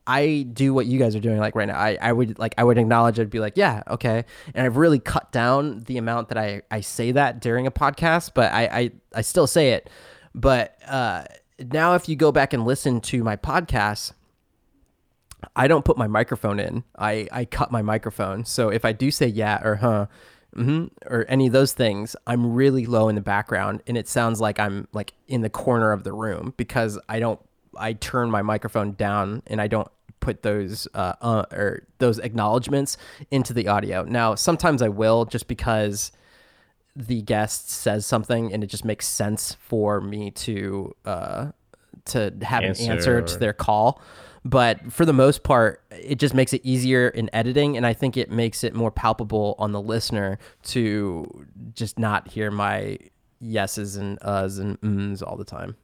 [0.08, 1.78] I do what you guys are doing like right now.
[1.78, 4.26] I, I would like I would acknowledge I'd be like, yeah, okay.
[4.54, 8.32] And I've really cut down the amount that I, I say that during a podcast,
[8.34, 9.90] but I, I, I still say it.
[10.34, 11.26] But uh,
[11.60, 14.14] now if you go back and listen to my podcast,
[15.56, 16.84] I don't put my microphone in.
[16.98, 18.46] I, I cut my microphone.
[18.46, 20.08] So if I do say yeah or huh,
[20.56, 24.42] mm-hmm, or any of those things, I'm really low in the background and it sounds
[24.42, 27.40] like I'm like in the corner of the room because I don't
[27.78, 29.88] I turn my microphone down and I don't
[30.20, 32.98] put those uh, uh, or those acknowledgments
[33.32, 34.04] into the audio.
[34.04, 36.12] Now, sometimes I will just because
[36.96, 41.52] the guest says something and it just makes sense for me to uh,
[42.06, 44.02] to have Answer an answer to their call.
[44.44, 48.18] But for the most part, it just makes it easier in editing, and I think
[48.18, 51.46] it makes it more palpable on the listener to
[51.76, 52.98] just not hear my
[53.40, 55.76] yeses and uhs and ums all the time.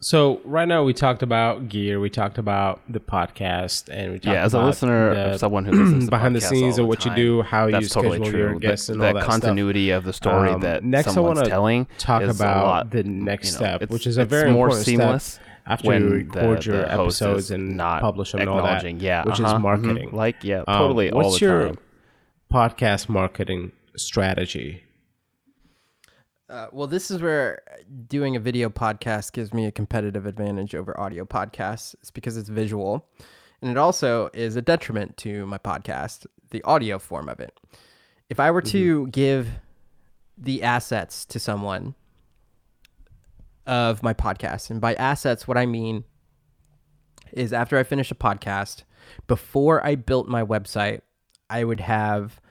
[0.00, 4.34] So right now we talked about gear, we talked about the podcast, and we talked
[4.34, 7.16] Yeah, as a listener, the someone who listens behind the scenes of what the you
[7.16, 8.38] do, time, how you totally schedule true.
[8.40, 9.32] your The- guests, and the, all that stuff.
[9.32, 13.02] continuity of the story Um, that next I someone's wanna telling talk about lot, the
[13.04, 16.66] next you know, step, which is a very more seamless after when you the- record
[16.66, 19.62] your the episodes and not publish them and all that, yeah, which uh-huh, is mhm,
[19.62, 20.10] marketing.
[20.12, 21.78] like yeah, Um, totally all what's the your time.
[22.52, 24.82] podcast marketing strategy?
[26.52, 27.62] Uh, well, this is where
[28.08, 31.94] doing a video podcast gives me a competitive advantage over audio podcasts.
[31.94, 33.08] It's because it's visual,
[33.62, 37.58] and it also is a detriment to my podcast, the audio form of it.
[38.28, 39.48] If I were to give
[40.36, 41.94] the assets to someone
[43.66, 46.04] of my podcast, and by assets, what I mean
[47.32, 48.82] is after I finish a podcast,
[49.26, 51.00] before I built my website,
[51.48, 52.41] I would have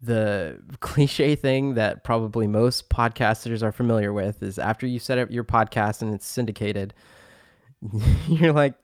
[0.00, 5.30] the cliche thing that probably most podcasters are familiar with is after you set up
[5.30, 6.92] your podcast and it's syndicated,
[8.28, 8.74] you're like,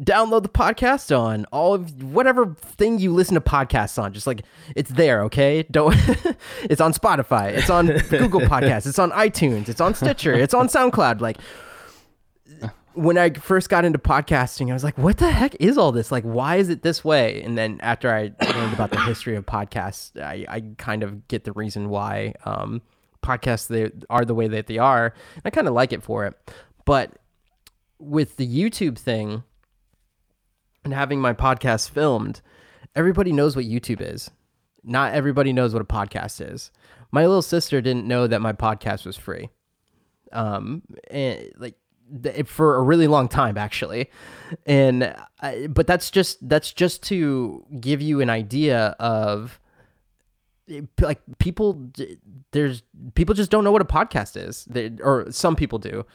[0.00, 4.12] download the podcast on all of whatever thing you listen to podcasts on.
[4.12, 4.42] Just like
[4.74, 5.64] it's there, okay?
[5.70, 5.94] Don't.
[6.62, 7.52] it's on Spotify.
[7.52, 8.86] It's on Google Podcasts.
[8.86, 9.68] It's on iTunes.
[9.68, 10.32] It's on Stitcher.
[10.32, 11.20] It's on SoundCloud.
[11.20, 11.38] Like
[12.94, 16.12] when I first got into podcasting, I was like, what the heck is all this?
[16.12, 17.42] Like, why is it this way?
[17.42, 21.44] And then after I learned about the history of podcasts, I, I kind of get
[21.44, 22.82] the reason why um,
[23.22, 25.14] podcasts they are the way that they are.
[25.34, 26.34] And I kind of like it for it.
[26.84, 27.12] But
[27.98, 29.42] with the YouTube thing
[30.84, 32.40] and having my podcast filmed,
[32.94, 34.30] everybody knows what YouTube is.
[34.84, 36.70] Not everybody knows what a podcast is.
[37.10, 39.48] My little sister didn't know that my podcast was free
[40.32, 41.76] um and like
[42.46, 44.10] for a really long time actually.
[44.66, 49.60] And I, but that's just that's just to give you an idea of
[51.00, 51.90] like people
[52.52, 52.82] there's
[53.14, 54.64] people just don't know what a podcast is.
[54.64, 56.06] They, or some people do.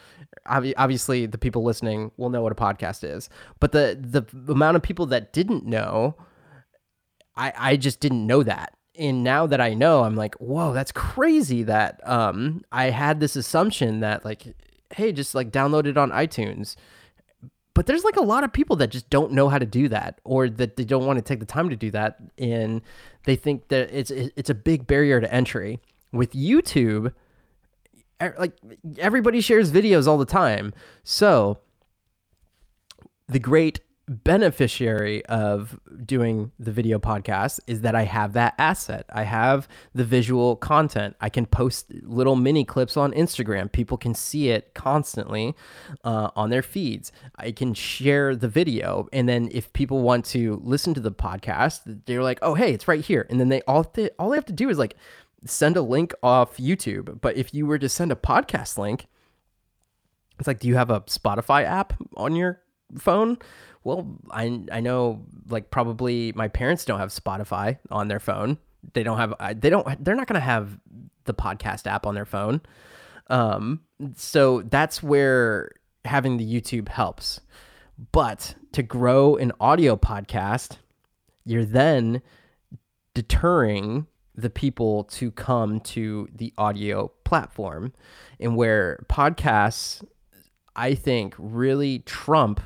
[0.46, 3.30] Obviously the people listening will know what a podcast is.
[3.60, 6.16] But the the amount of people that didn't know
[7.36, 8.76] I, I just didn't know that.
[8.98, 13.36] And now that I know, I'm like, whoa, that's crazy that um I had this
[13.36, 14.56] assumption that like,
[14.94, 16.76] hey, just like download it on iTunes.
[17.74, 20.20] But there's like a lot of people that just don't know how to do that
[20.24, 22.82] or that they don't want to take the time to do that and
[23.24, 25.80] they think that it's it's a big barrier to entry.
[26.12, 27.14] With YouTube,
[28.20, 28.54] like
[28.98, 30.74] everybody shares videos all the time.
[31.04, 31.60] So,
[33.28, 33.80] the great
[34.10, 39.06] beneficiary of doing the video podcast is that I have that asset.
[39.14, 41.16] I have the visual content.
[41.22, 43.72] I can post little mini clips on Instagram.
[43.72, 45.56] People can see it constantly
[46.04, 47.12] uh, on their feeds.
[47.36, 51.82] I can share the video, and then if people want to listen to the podcast,
[52.06, 54.46] they're like, "Oh, hey, it's right here," and then they all th- all they have
[54.46, 54.96] to do is like
[55.46, 57.22] send a link off YouTube.
[57.22, 59.08] But if you were to send a podcast link,
[60.40, 62.62] it's like, do you have a Spotify app on your
[62.98, 63.38] phone?
[63.84, 68.58] Well, I I know like probably my parents don't have Spotify on their phone.
[68.94, 70.80] They don't have they don't they're not going to have
[71.26, 72.62] the podcast app on their phone.
[73.28, 73.82] Um
[74.16, 75.72] so that's where
[76.06, 77.42] having the YouTube helps.
[78.12, 80.78] But to grow an audio podcast,
[81.46, 82.22] you're then
[83.14, 87.94] deterring the people to come to the audio platform
[88.40, 90.04] and where podcasts
[90.76, 92.62] i think really trump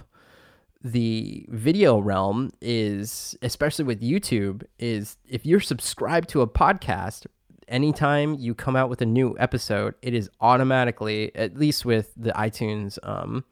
[0.84, 7.26] the video realm is especially with youtube is if you're subscribed to a podcast
[7.68, 12.32] anytime you come out with a new episode, it is automatically, at least with the
[12.32, 13.44] iTunes um,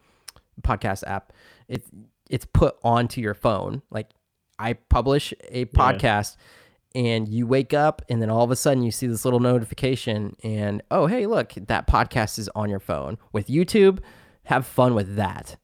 [0.61, 1.33] podcast app,
[1.67, 1.89] it's
[2.29, 3.81] it's put onto your phone.
[3.89, 4.09] Like
[4.57, 6.37] I publish a podcast
[6.93, 10.35] and you wake up and then all of a sudden you see this little notification
[10.43, 13.17] and oh hey look that podcast is on your phone.
[13.31, 13.99] With youtube
[14.45, 15.57] have fun with that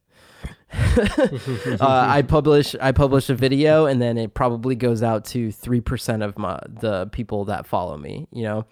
[1.79, 6.23] uh, i publish i publish a video and then it probably goes out to 3%
[6.23, 8.65] of my the people that follow me you know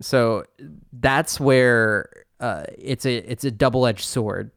[0.00, 0.44] so
[0.92, 4.50] that's where uh, it's a it's a double-edged sword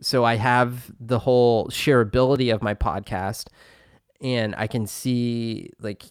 [0.00, 3.48] so i have the whole shareability of my podcast
[4.22, 6.04] and i can see like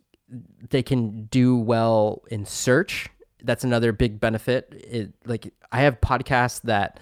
[0.69, 3.09] they can do well in search.
[3.43, 4.73] That's another big benefit.
[4.73, 6.99] It like I have podcasts that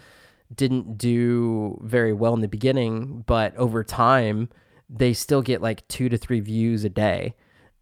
[0.54, 4.50] didn't do very well in the beginning, but over time
[4.89, 7.34] they still get like 2 to 3 views a day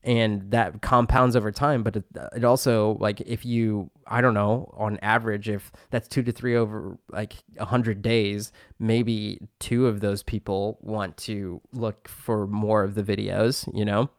[0.05, 2.03] and that compounds over time but it,
[2.36, 6.57] it also like if you i don't know on average if that's two to three
[6.57, 12.95] over like 100 days maybe two of those people want to look for more of
[12.95, 14.09] the videos you know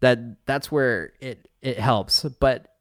[0.00, 2.22] that that's where it it helps.
[2.22, 2.75] But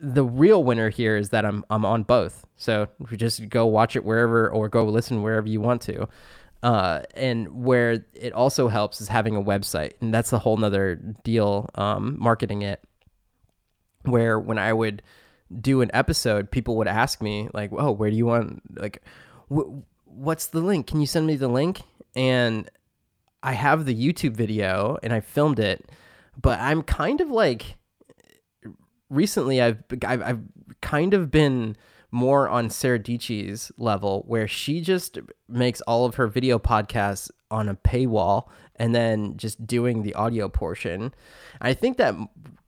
[0.00, 2.46] the real winner here is that I'm I'm on both.
[2.56, 6.08] So you just go watch it wherever or go listen wherever you want to.
[6.62, 10.96] Uh, and where it also helps is having a website, and that's a whole nother
[11.24, 11.68] deal.
[11.74, 12.82] Um, marketing it,
[14.02, 15.02] where when I would
[15.58, 19.02] do an episode, people would ask me like, "Oh, where do you want like,
[19.48, 20.86] wh- what's the link?
[20.86, 21.80] Can you send me the link?"
[22.14, 22.70] And
[23.42, 25.90] I have the YouTube video, and I filmed it,
[26.40, 27.78] but I'm kind of like
[29.10, 30.40] recently I've I've, I've
[30.80, 31.76] kind of been
[32.10, 37.68] more on Sarah Dietschy's level where she just makes all of her video podcasts on
[37.68, 41.12] a paywall and then just doing the audio portion.
[41.60, 42.14] I think that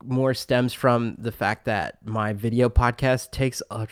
[0.05, 3.87] more stems from the fact that my video podcast takes a,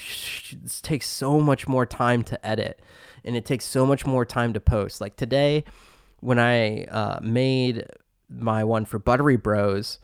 [0.82, 2.80] takes so much more time to edit
[3.24, 5.00] and it takes so much more time to post.
[5.00, 5.64] Like today
[6.20, 7.86] when I uh, made
[8.28, 9.98] my one for Buttery Bros,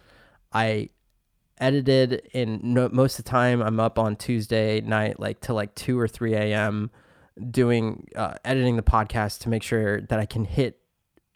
[0.52, 0.90] I
[1.58, 5.74] edited and no, most of the time I'm up on Tuesday night like till like
[5.74, 6.90] 2 or 3 a.m.
[7.50, 10.78] doing uh, editing the podcast to make sure that I can hit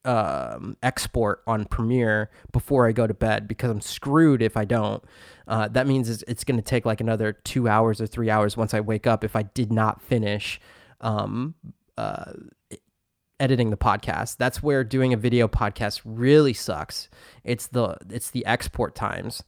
[0.04, 5.02] um, export on Premiere before I go to bed because I'm screwed if I don't.
[5.46, 8.56] Uh, that means it's, it's going to take like another two hours or three hours
[8.56, 10.60] once I wake up if I did not finish
[11.00, 11.54] um,
[11.98, 12.32] uh,
[13.38, 14.36] editing the podcast.
[14.36, 17.08] That's where doing a video podcast really sucks.
[17.44, 19.42] It's the it's the export times.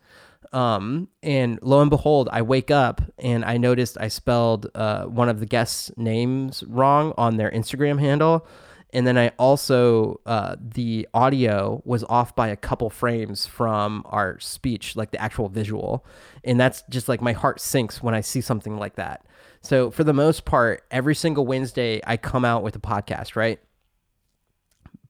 [0.53, 5.29] Um, and lo and behold, I wake up and I noticed I spelled uh, one
[5.29, 8.47] of the guests' names wrong on their Instagram handle.
[8.95, 14.39] And then I also, uh, the audio was off by a couple frames from our
[14.39, 16.05] speech, like the actual visual.
[16.45, 19.25] And that's just like my heart sinks when I see something like that.
[19.63, 23.61] So, for the most part, every single Wednesday, I come out with a podcast, right?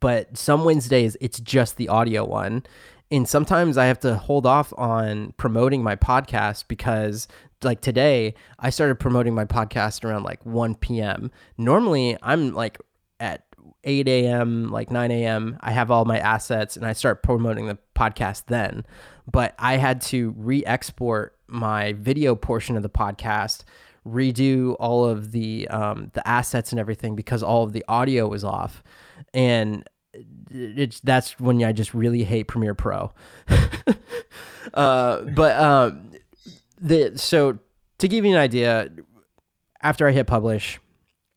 [0.02, 2.64] but some Wednesdays it's just the audio one.
[3.12, 7.28] And sometimes I have to hold off on promoting my podcast because,
[7.62, 11.30] like today, I started promoting my podcast around like 1 p.m.
[11.58, 12.80] Normally, I'm like
[13.20, 13.44] at
[13.84, 17.76] 8 a.m., like 9 a.m., I have all my assets and I start promoting the
[17.94, 18.86] podcast then.
[19.30, 23.64] But I had to re export my video portion of the podcast
[24.06, 28.42] redo all of the um, the assets and everything because all of the audio was
[28.42, 28.82] off
[29.32, 29.88] and
[30.50, 33.12] it's that's when I just really hate Premiere Pro.
[34.74, 36.10] uh, but um,
[36.80, 37.58] the so
[37.98, 38.90] to give you an idea,
[39.80, 40.80] after I hit publish,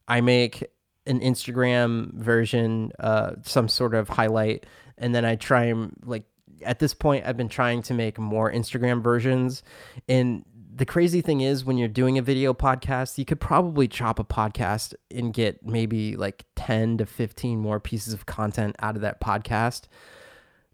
[0.07, 0.63] I make
[1.05, 4.65] an Instagram version, uh, some sort of highlight,
[4.97, 6.23] and then I try and like
[6.63, 9.63] at this point I've been trying to make more Instagram versions,
[10.09, 10.43] and
[10.75, 14.25] the crazy thing is when you're doing a video podcast, you could probably chop a
[14.25, 19.21] podcast and get maybe like 10 to 15 more pieces of content out of that
[19.21, 19.83] podcast.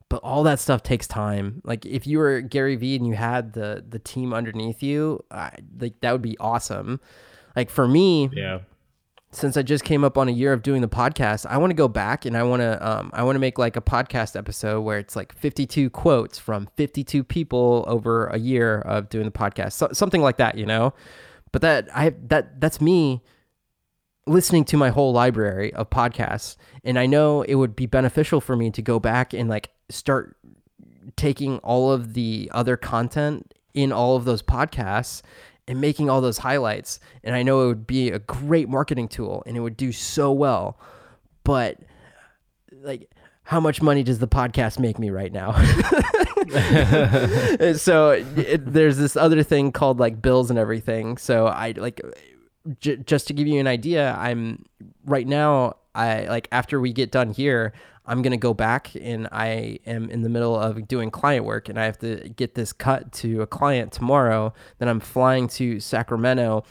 [0.09, 1.61] But all that stuff takes time.
[1.63, 5.51] Like if you were Gary Vee and you had the the team underneath you, I,
[5.79, 6.99] like that would be awesome.
[7.55, 8.59] Like for me, yeah
[9.33, 11.75] since I just came up on a year of doing the podcast, I want to
[11.75, 14.81] go back and I want to um, I want to make like a podcast episode
[14.81, 19.73] where it's like 52 quotes from 52 people over a year of doing the podcast,
[19.73, 20.93] so, something like that, you know.
[21.51, 23.21] But that I that that's me
[24.27, 28.57] listening to my whole library of podcasts, and I know it would be beneficial for
[28.57, 30.35] me to go back and like start
[31.15, 35.21] taking all of the other content in all of those podcasts
[35.71, 36.99] and making all those highlights.
[37.23, 40.29] And I know it would be a great marketing tool and it would do so
[40.29, 40.77] well.
[41.45, 41.77] But
[42.83, 43.09] like,
[43.43, 45.53] how much money does the podcast make me right now?
[47.77, 51.17] so it, there's this other thing called like bills and everything.
[51.17, 52.01] So I like
[52.81, 54.65] j- just to give you an idea, I'm
[55.05, 55.77] right now.
[55.93, 57.73] I like after we get done here,
[58.05, 61.79] I'm gonna go back and I am in the middle of doing client work and
[61.79, 64.53] I have to get this cut to a client tomorrow.
[64.79, 66.63] Then I'm flying to Sacramento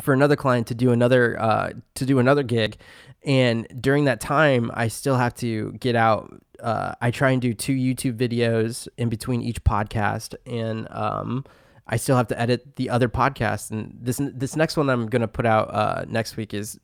[0.00, 2.76] for another client to do another uh, to do another gig,
[3.24, 6.42] and during that time, I still have to get out.
[6.58, 11.44] Uh, I try and do two YouTube videos in between each podcast, and um,
[11.86, 13.70] I still have to edit the other podcast.
[13.70, 16.78] And this this next one I'm gonna put out uh, next week is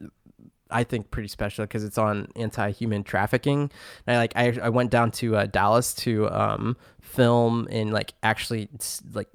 [0.71, 3.71] I think pretty special because it's on anti-human trafficking.
[4.07, 8.15] And I like I, I went down to uh, Dallas to um, film and like
[8.23, 8.69] actually
[9.13, 9.29] like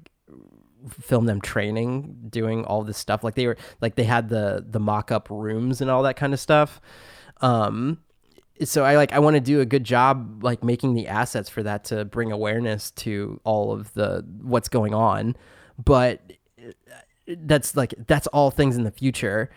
[0.88, 3.24] film them training doing all this stuff.
[3.24, 6.40] Like they were like they had the the mock-up rooms and all that kind of
[6.40, 6.80] stuff.
[7.40, 7.98] Um
[8.64, 11.64] so i like i want to do a good job like making the assets for
[11.64, 15.34] that to bring awareness to all of the what's going on.
[15.82, 16.20] But
[17.26, 19.50] that's like that's all things in the future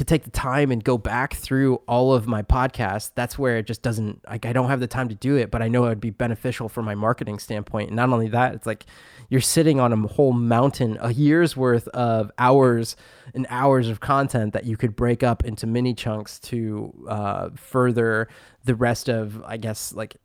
[0.00, 3.66] to take the time and go back through all of my podcasts, that's where it
[3.66, 5.88] just doesn't like I don't have the time to do it, but I know it
[5.90, 7.90] would be beneficial from my marketing standpoint.
[7.90, 8.86] And not only that, it's like
[9.28, 12.96] you're sitting on a whole mountain, a year's worth of hours
[13.34, 18.26] and hours of content that you could break up into mini chunks to uh, further
[18.64, 20.16] the rest of, I guess, like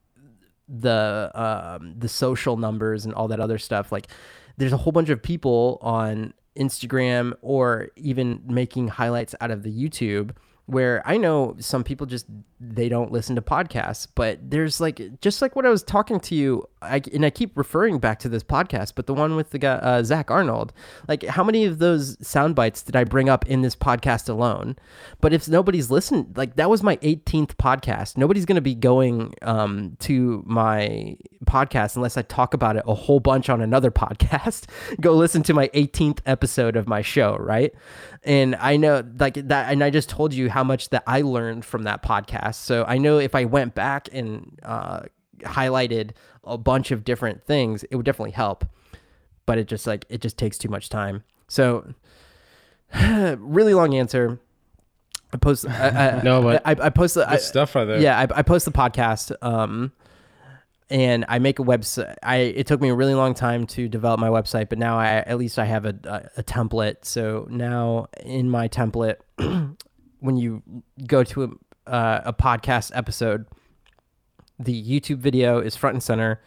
[0.70, 3.92] the um, the social numbers and all that other stuff.
[3.92, 4.08] Like,
[4.56, 9.72] there's a whole bunch of people on Instagram or even making highlights out of the
[9.72, 10.32] YouTube
[10.68, 12.26] where I know some people just
[12.74, 16.36] they don't listen to podcasts, but there's like just like what I was talking to
[16.36, 19.60] you, I, and I keep referring back to this podcast, but the one with the
[19.60, 20.74] guy uh, Zach Arnold,
[21.08, 24.76] like how many of those sound bites did I bring up in this podcast alone?
[25.22, 28.18] But if nobody's listened, like that was my 18th podcast.
[28.18, 33.20] Nobody's gonna be going um, to my podcast unless I talk about it a whole
[33.20, 34.66] bunch on another podcast.
[35.00, 37.74] Go listen to my 18th episode of my show, right?
[38.24, 41.66] And I know like that, and I just told you how much that I learned
[41.66, 42.55] from that podcast.
[42.56, 45.02] So I know if I went back and uh,
[45.42, 46.12] highlighted
[46.44, 48.66] a bunch of different things, it would definitely help.
[49.46, 51.24] But it just like it just takes too much time.
[51.48, 51.94] So
[53.38, 54.40] really long answer.
[55.34, 55.68] I post.
[55.68, 58.00] I, I, no, but I, I post the good stuff right there.
[58.00, 59.36] Yeah, I, I post the podcast.
[59.42, 59.92] Um,
[60.90, 62.16] and I make a website.
[62.22, 65.08] I it took me a really long time to develop my website, but now I
[65.18, 67.06] at least I have a a, a template.
[67.06, 69.18] So now in my template,
[70.20, 70.62] when you
[71.08, 71.50] go to a,
[71.88, 73.46] uh, a podcast episode,
[74.60, 76.42] the YouTube video is front and center,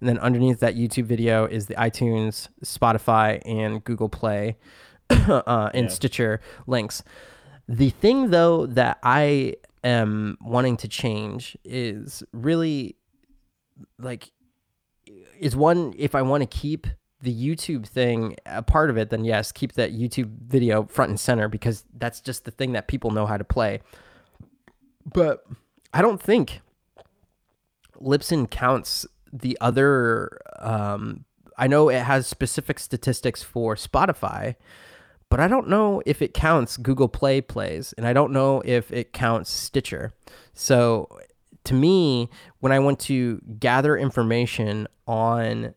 [0.00, 4.56] and then underneath that YouTube video is the iTunes, Spotify, and Google Play,
[5.10, 5.92] uh, and Yeah.
[5.92, 7.02] Stitcher links.
[7.68, 12.96] The thing though that I am wanting to change is really
[13.98, 14.30] like
[15.38, 16.86] is one if I want to keep
[17.22, 21.18] the YouTube thing a part of it, then yes, keep that YouTube video front and
[21.18, 23.80] center because that's just the thing that people know how to play.
[25.04, 25.44] But
[25.92, 26.60] I don't think
[28.00, 30.38] Libsyn counts the other.
[30.58, 31.24] Um,
[31.56, 34.56] I know it has specific statistics for Spotify,
[35.28, 38.90] but I don't know if it counts Google Play plays, and I don't know if
[38.92, 40.12] it counts Stitcher.
[40.52, 41.08] So
[41.64, 42.28] to me,
[42.60, 45.74] when I want to gather information on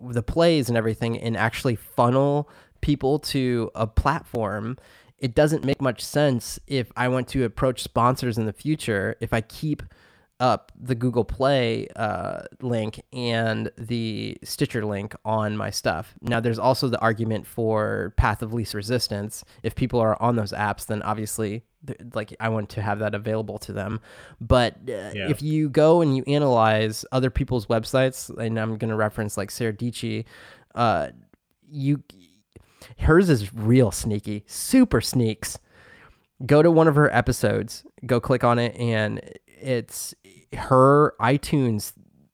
[0.00, 2.48] the plays and everything and actually funnel
[2.80, 4.78] people to a platform,
[5.20, 9.16] it doesn't make much sense if I want to approach sponsors in the future.
[9.20, 9.82] If I keep
[10.40, 16.14] up the Google Play uh, link and the Stitcher link on my stuff.
[16.22, 19.44] Now, there's also the argument for path of least resistance.
[19.62, 21.62] If people are on those apps, then obviously,
[22.14, 24.00] like, I want to have that available to them.
[24.40, 25.28] But uh, Yeah.
[25.28, 29.50] if you go and you analyze other people's websites, and I'm going to reference like
[29.50, 30.24] Sarah Dietschy,
[30.74, 31.08] uh,
[31.70, 32.02] you
[32.98, 35.58] hers is real sneaky, super sneaks
[36.46, 40.14] go to one of her episodes, go click on it, and it's
[40.54, 41.92] her iTunes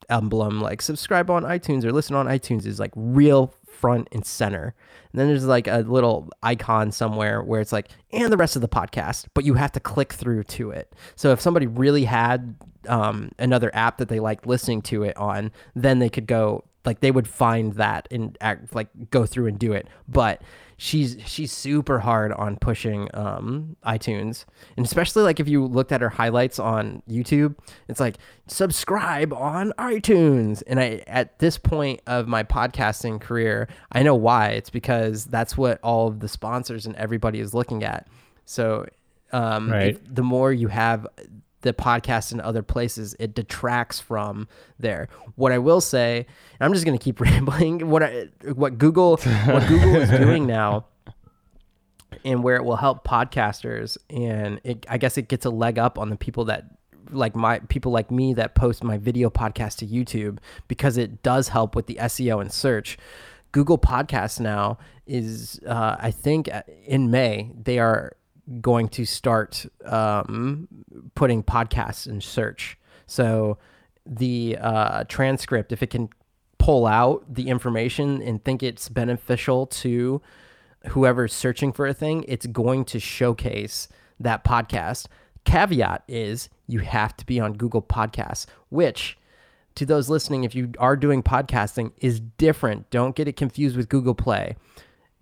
[0.09, 4.73] emblem, like subscribe on iTunes or listen on iTunes, is like real front and center.
[5.11, 8.61] And then there's like a little icon somewhere where it's like, and the rest of
[8.61, 10.93] the podcast, but you have to click through to it.
[11.15, 12.55] So if somebody really had
[12.87, 17.01] um, another app that they liked listening to it on, then they could go like
[17.01, 19.87] they would find that and act like go through and do it.
[20.07, 20.41] But
[20.79, 24.45] she's she's super hard on pushing um itunes.
[24.77, 27.55] And especially like if you looked at her highlights on youtube
[27.87, 28.17] it's like
[28.47, 30.63] subscribe on itunes.
[30.67, 34.49] And i at this point of my podcasting career i know why.
[34.49, 38.07] It's because that's what all of the sponsors and everybody is looking at.
[38.45, 38.87] So
[39.33, 40.15] um Right.
[40.15, 41.05] the more you have
[41.61, 44.47] the podcast in other places, it detracts from
[44.79, 45.09] there.
[45.35, 46.25] What I will say,
[46.59, 47.89] I'm just going to keep rambling.
[47.89, 50.85] What I, what Google what Google is doing now,
[52.23, 55.97] and where it will help podcasters, and it, I guess it gets a leg up
[55.97, 56.65] on the people that
[57.11, 61.49] like my people like me that post my video podcast to YouTube because it does
[61.49, 62.97] help with the SEO and search.
[63.53, 68.15] Google Podcasts now is, uh, I think, uh, in May they are
[68.61, 70.67] going to start um,
[71.15, 72.77] putting podcasts in search.
[73.05, 73.57] So
[74.05, 76.09] the uh, transcript, if it can
[76.57, 80.21] pull out the information and think it's beneficial to
[80.89, 83.87] whoever's searching for a thing, it's going to showcase
[84.19, 85.07] that podcast.
[85.45, 89.17] Caveat is you have to be on Google Podcasts, which
[89.75, 92.89] to those listening, if you are doing podcasting, is different.
[92.89, 94.55] Don't get it confused with Google Play.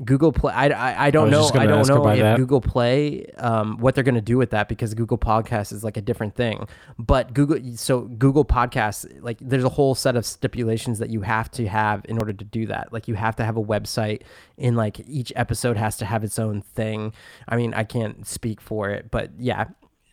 [0.03, 0.51] Google Play.
[0.51, 1.49] I, I, I don't know.
[1.53, 2.38] I don't know if that.
[2.38, 5.95] Google Play, um, what they're going to do with that because Google Podcast is like
[5.95, 6.67] a different thing.
[6.99, 11.49] But Google, so Google Podcasts, like there's a whole set of stipulations that you have
[11.51, 12.91] to have in order to do that.
[12.91, 14.23] Like you have to have a website,
[14.57, 17.13] and like each episode has to have its own thing.
[17.47, 19.65] I mean, I can't speak for it, but yeah.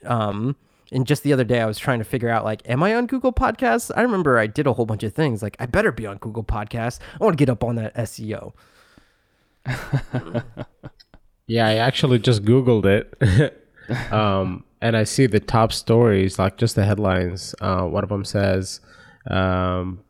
[0.04, 0.54] Um,
[0.92, 3.06] and just the other day, I was trying to figure out like, am I on
[3.06, 3.90] Google Podcasts?
[3.96, 5.42] I remember I did a whole bunch of things.
[5.42, 7.00] Like, I better be on Google Podcasts.
[7.18, 8.52] I want to get up on that SEO.
[11.46, 13.68] Yeah, I actually just Googled it.
[14.12, 17.54] um, and I see the top stories, like just the headlines.
[17.60, 18.80] Uh, one of them says,
[19.28, 20.00] um,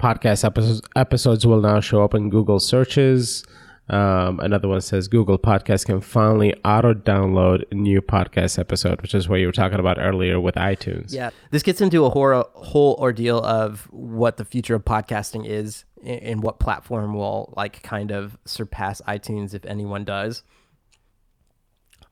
[0.00, 3.44] podcast episodes, episodes will now show up in Google searches.
[3.88, 9.28] Um, another one says Google Podcast can finally auto download new podcast episode, which is
[9.28, 11.12] what you were talking about earlier with iTunes.
[11.12, 15.84] Yeah, this gets into a whole, whole ordeal of what the future of podcasting is
[16.02, 20.42] and what platform will like kind of surpass iTunes if anyone does.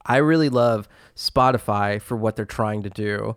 [0.07, 3.37] I really love Spotify for what they're trying to do,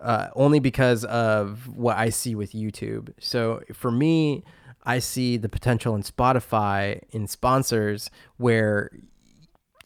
[0.00, 3.12] uh, only because of what I see with YouTube.
[3.18, 4.44] So for me,
[4.84, 8.90] I see the potential in Spotify in sponsors where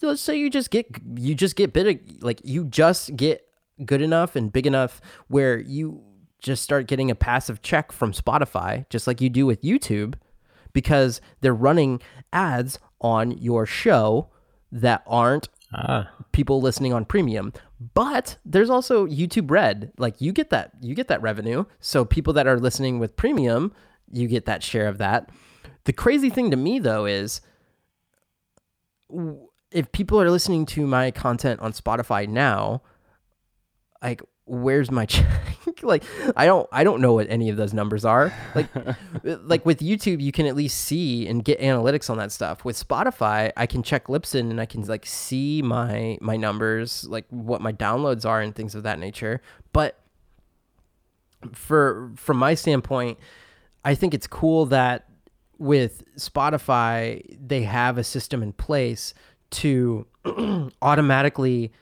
[0.03, 0.87] let's say you just get
[1.17, 3.47] you just get big like you just get
[3.85, 6.03] good enough and big enough where you
[6.41, 10.15] just start getting a passive check from Spotify just like you do with YouTube
[10.73, 12.01] because they're running
[12.33, 14.29] ads on your show
[14.71, 16.11] that aren't ah.
[16.33, 17.53] people listening on premium.
[17.95, 19.93] But there's also YouTube Red.
[19.99, 21.65] Like you get that you get that revenue.
[21.81, 23.73] So people that are listening with premium
[24.13, 25.31] you get that share of that.
[25.85, 27.41] The crazy thing to me though is
[29.71, 32.83] if people are listening to my content on Spotify now,
[34.03, 35.27] like where's my check?
[35.83, 36.05] like
[36.37, 38.33] I don't I don't know what any of those numbers are.
[38.55, 38.69] Like
[39.23, 42.65] like with YouTube you can at least see and get analytics on that stuff.
[42.65, 47.27] With Spotify, I can check Libsyn and I can like see my my numbers, like
[47.31, 49.43] what my downloads are and things of that nature.
[49.73, 50.01] But
[51.53, 53.19] for from my standpoint,
[53.87, 55.07] I think it's cool that
[55.59, 59.15] with Spotify, they have a system in place
[59.51, 60.05] to
[60.83, 61.73] automatically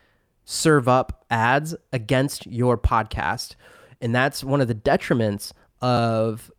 [0.44, 3.54] serve up ads against your podcast.
[4.02, 6.52] And that's one of the detriments of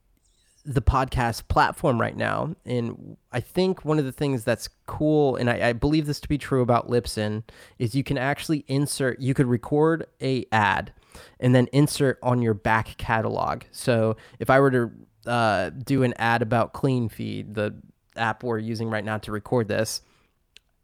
[0.66, 2.56] the podcast platform right now.
[2.66, 6.28] And I think one of the things that's cool, and I, I, believe this to
[6.28, 7.44] be true about Libsyn,
[7.78, 10.92] is you can actually insert, you could record a ad
[11.40, 13.62] and then insert on your back catalog.
[13.70, 14.92] So if I were to
[15.28, 17.76] uh, do an ad about Cleanfeed, the
[18.16, 20.02] app we're using right now to record this.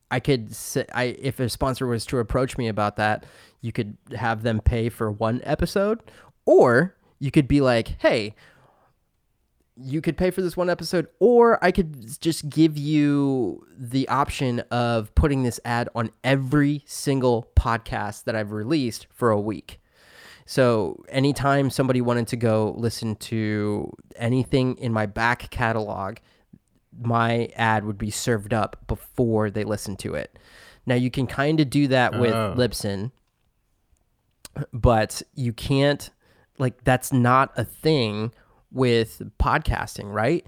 [0.10, 3.26] I could say, I if a sponsor was to approach me about that,
[3.62, 6.02] you could have them pay for one episode,
[6.46, 8.36] or you could be like, hey,
[9.78, 14.60] you could pay for this one episode, or I could just give you the option
[14.72, 19.80] of putting this ad on every single podcast that I've released for a week.
[20.46, 26.18] So anytime somebody wanted to go listen to anything in my back catalog,
[27.00, 30.38] my ad would be served up before they listened to it.
[30.86, 32.56] Now you can kind of do that with oh.
[32.58, 33.12] Libsyn,
[34.74, 36.10] but you can't
[36.58, 38.34] like that's not a thing
[38.72, 40.46] with podcasting, right?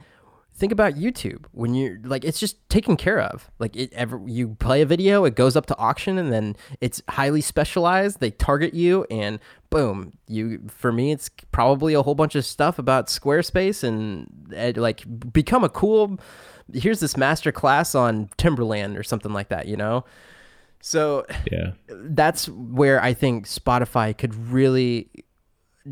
[0.56, 3.50] Think about YouTube when you're like it's just taken care of.
[3.60, 7.02] Like it ever you play a video, it goes up to auction and then it's
[7.10, 8.20] highly specialized.
[8.20, 9.40] They target you and
[9.70, 14.78] boom, you for me it's probably a whole bunch of stuff about Squarespace and, and
[14.78, 16.20] like become a cool
[16.72, 20.06] here's this master class on Timberland or something like that, you know?
[20.82, 21.72] So yeah.
[21.88, 25.10] That's where I think Spotify could really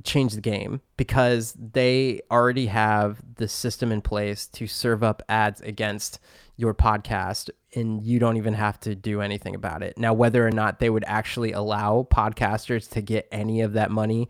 [0.03, 5.61] change the game because they already have the system in place to serve up ads
[5.61, 6.19] against
[6.61, 9.97] your podcast and you don't even have to do anything about it.
[9.97, 14.29] Now, whether or not they would actually allow podcasters to get any of that money,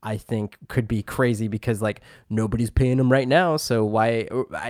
[0.00, 3.56] I think could be crazy because like nobody's paying them right now.
[3.56, 4.28] So why?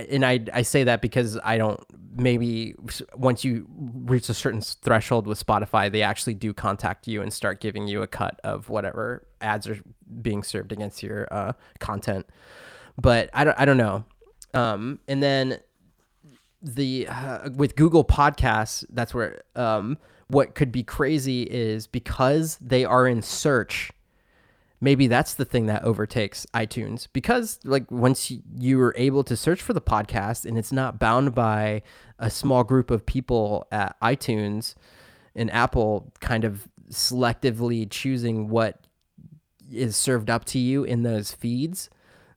[0.09, 1.79] And I I say that because I don't
[2.15, 2.73] maybe
[3.15, 7.61] once you reach a certain threshold with Spotify, they actually do contact you and start
[7.61, 9.77] giving you a cut of whatever ads are
[10.19, 12.25] being served against your uh, content.
[12.99, 14.05] But I don't I don't know.
[14.55, 15.59] Um, and then
[16.63, 22.85] the uh, with Google Podcasts, that's where um, what could be crazy is because they
[22.85, 23.91] are in search.
[24.79, 29.61] Maybe that's the thing that overtakes iTunes because like once you are able to search
[29.61, 31.83] for the podcast and it's not bound by
[32.19, 34.75] a small group of people at iTunes
[35.35, 38.85] and Apple kind of selectively choosing what
[39.71, 41.89] is served up to you in those feeds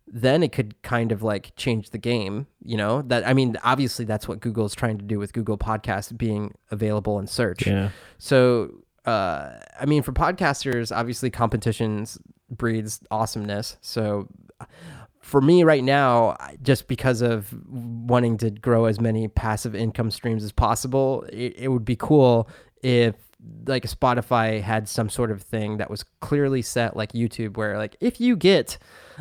[0.07, 3.03] then it could kind of like change the game, you know?
[3.03, 7.19] That I mean, obviously that's what Google's trying to do with Google Podcasts being available
[7.19, 7.67] in search.
[7.67, 7.91] Yeah.
[8.19, 12.19] So, uh, I mean, for podcasters, obviously competitions
[12.51, 13.77] breeds awesomeness.
[13.81, 14.29] So,
[15.21, 20.45] for me right now, just because of wanting to grow as many passive income streams
[20.45, 22.49] as possible, it, it would be cool
[22.81, 23.17] if
[23.67, 27.97] like Spotify had some sort of thing that was clearly set like YouTube, where like
[28.01, 28.79] if you get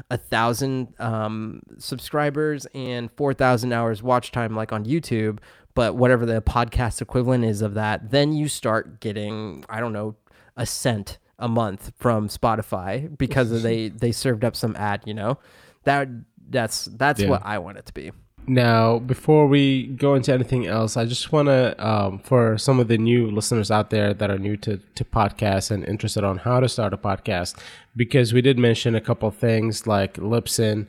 [0.09, 5.39] a thousand um, subscribers and four thousand hours watch time like on YouTube,
[5.73, 10.15] but whatever the podcast equivalent is of that, then you start getting I don't know
[10.55, 15.39] a cent a month from Spotify because they they served up some ad, you know
[15.85, 16.09] that
[16.49, 17.29] that's that's yeah.
[17.29, 18.11] what I want it to be.
[18.47, 22.87] Now, before we go into anything else, I just want to, um, for some of
[22.87, 26.59] the new listeners out there that are new to, to podcasts and interested on how
[26.59, 27.57] to start a podcast,
[27.95, 30.85] because we did mention a couple things like Libsyn.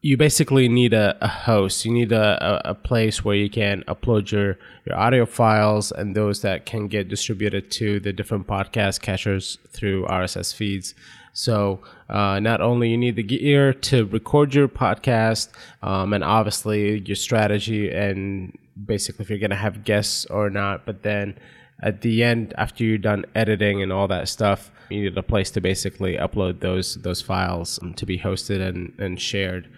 [0.00, 1.84] You basically need a, a host.
[1.84, 6.16] You need a, a, a, place where you can upload your, your audio files and
[6.16, 10.94] those that can get distributed to the different podcast catchers through RSS feeds.
[11.36, 15.50] So uh, not only you need the gear to record your podcast,
[15.82, 18.56] um, and obviously your strategy, and
[18.86, 21.38] basically if you're gonna have guests or not, but then
[21.82, 25.50] at the end after you're done editing and all that stuff you need a place
[25.50, 29.68] to basically upload those those files to be hosted and, and shared.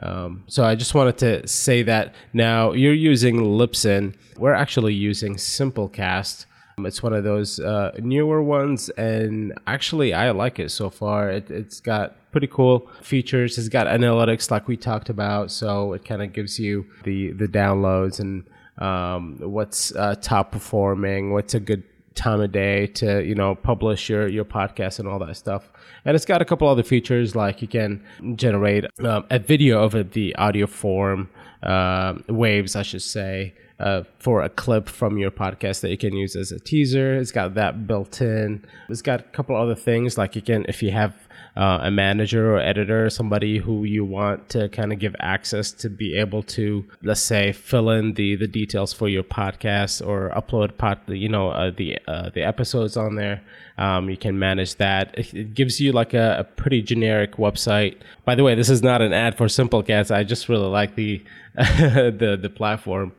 [0.00, 2.14] Um, so I just wanted to say that.
[2.32, 4.14] Now you're using Libsyn.
[4.36, 6.46] We're actually using Simplecast,
[6.86, 11.30] it's one of those uh, newer ones, and actually, I like it so far.
[11.30, 13.58] It, has got pretty cool features.
[13.58, 17.48] It's got analytics, like we talked about, so it kind of gives you the the
[17.48, 18.48] downloads and
[18.78, 21.82] um, what's uh, top performing, what's a good
[22.18, 25.70] time of day to you know publish your your podcast and all that stuff
[26.04, 30.10] and it's got a couple other features like you can generate um, a video of
[30.12, 31.30] the audio form
[31.62, 36.14] uh, waves i should say uh, for a clip from your podcast that you can
[36.14, 37.14] use as a teaser.
[37.14, 38.64] It's got that built in.
[38.88, 41.14] It's got a couple other things like you can, if you have
[41.56, 45.90] uh, a manager or editor, somebody who you want to kind of give access to
[45.90, 50.76] be able to, let's say, fill in the the details for your podcast or upload
[50.76, 53.42] pod, you know, uh, the uh, the episodes on there.
[53.76, 55.16] Um, you can manage that.
[55.16, 57.96] It, gives you like a, a, pretty generic website.
[58.24, 60.14] By the way, this is not an ad for Simplecast.
[60.14, 61.22] I just really like the
[61.54, 63.12] the the platform.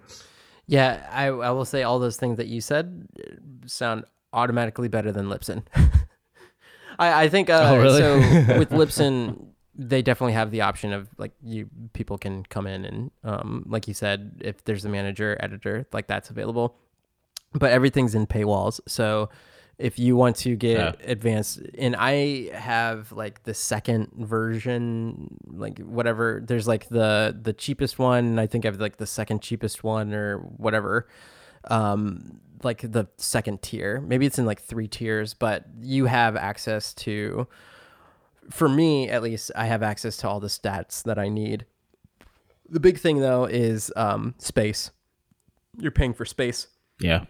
[0.70, 3.08] Yeah, I, I will say all those things that you said
[3.66, 5.64] sound automatically better than Libsyn.
[7.00, 8.00] I, I think uh, oh, really?
[8.00, 8.18] so
[8.60, 13.12] with Libsyn, they definitely have the option of like you people can come in and
[13.24, 16.76] um, like you said, if there's a manager, editor, like that's available.
[17.54, 18.80] But everything's in paywalls.
[18.88, 19.30] So
[19.80, 21.10] if you want to get yeah.
[21.10, 26.44] advanced and i have like the second version like whatever.
[26.46, 30.14] There's like the the cheapest one i think i have like the second cheapest one
[30.14, 31.08] or whatever.
[31.64, 34.02] Um like the second tier.
[34.02, 37.48] Maybe it's in like three tiers but you have access to
[38.50, 41.66] for me at least i have access to all the stats that i need.
[42.70, 44.92] The big thing though is um space.
[45.78, 46.68] You're paying for space.
[47.00, 47.26] Yeah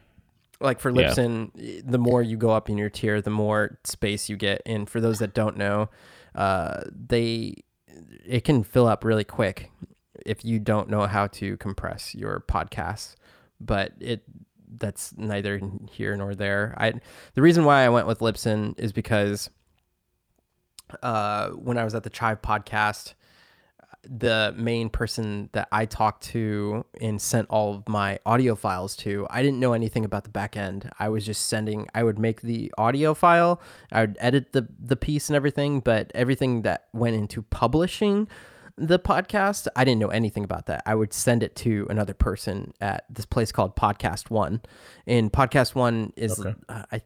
[0.61, 1.81] like for Libsyn, yeah.
[1.85, 4.61] the more you go up in your tier, the more space you get.
[4.65, 5.89] And for those that don't know,
[6.35, 7.55] uh, they
[8.25, 9.71] it can fill up really quick
[10.25, 13.15] if you don't know how to compress your podcasts.
[13.59, 14.23] But it
[14.77, 15.59] that's neither
[15.89, 16.75] here nor there.
[16.77, 16.93] I
[17.33, 19.49] the reason why I went with Libsyn is because
[21.03, 23.13] uh, when I was at the Chive podcast,
[24.03, 29.27] the main person that I talked to and sent all of my audio files to,
[29.29, 30.89] I didn't know anything about the back end.
[30.99, 33.61] I was just sending, I would make the audio file,
[33.91, 38.27] I would edit the, the piece and everything, but everything that went into publishing
[38.77, 40.83] the podcast, I didn't know anything about that.
[40.85, 44.61] I would send it to another person at this place called Podcast One,
[45.05, 46.55] and Podcast One is Okay.
[46.69, 47.01] uh, I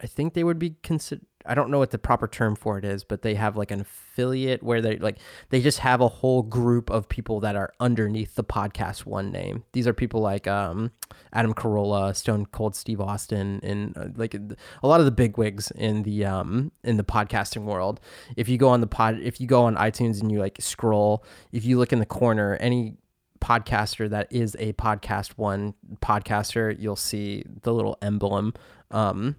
[0.00, 1.26] I think they would be considered.
[1.48, 3.80] I don't know what the proper term for it is, but they have like an
[3.80, 5.18] affiliate where they like
[5.48, 9.64] they just have a whole group of people that are underneath the podcast one name.
[9.72, 10.92] These are people like um,
[11.32, 15.70] Adam Carolla, Stone Cold Steve Austin, and uh, like a lot of the big wigs
[15.72, 18.00] in the um in the podcasting world.
[18.36, 21.24] If you go on the pod, if you go on iTunes and you like scroll,
[21.50, 22.98] if you look in the corner, any
[23.40, 28.52] podcaster that is a podcast one podcaster, you'll see the little emblem
[28.90, 29.36] um,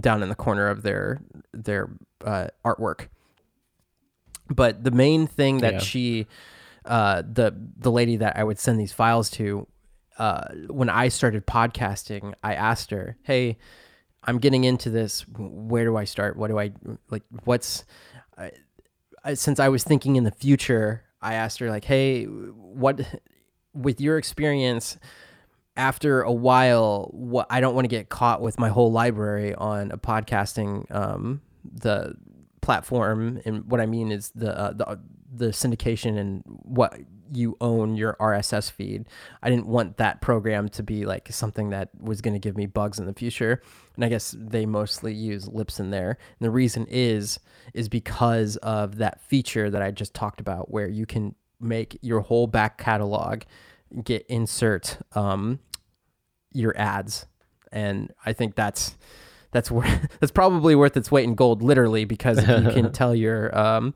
[0.00, 1.20] down in the corner of their
[1.52, 1.90] their
[2.24, 3.08] uh, artwork.
[4.48, 5.78] But the main thing that Yeah.
[5.80, 6.26] she,
[6.84, 9.66] uh, the the lady that I would send these files to,
[10.18, 13.58] uh, when I started podcasting, I asked her, "Hey,
[14.24, 15.26] I'm getting into this.
[15.28, 16.36] Where do I start?
[16.36, 16.72] What do I
[17.10, 17.22] like?
[17.44, 17.84] What's
[18.36, 18.50] I,
[19.24, 23.00] I, since I was thinking in the future, I asked her like, "Hey, what
[23.74, 24.98] with your experience
[25.76, 29.90] after a while, what I don't want to get caught with my whole library on
[29.90, 32.14] a podcasting um the
[32.60, 35.00] platform and what I mean is the uh, the
[35.34, 36.98] the syndication and what
[37.32, 39.06] you own your RSS feed.
[39.42, 42.66] I didn't want that program to be like something that was going to give me
[42.66, 43.62] bugs in the future.
[43.96, 46.10] And I guess they mostly use Libsyn there.
[46.10, 47.40] And the reason is
[47.72, 52.20] is because of that feature that I just talked about where you can make your
[52.20, 53.42] whole back catalog
[54.02, 55.58] get insert um
[56.52, 57.26] your ads.
[57.70, 58.96] And I think that's
[59.52, 63.14] that's worth that's probably worth its weight in gold literally because if you can tell
[63.14, 63.94] your um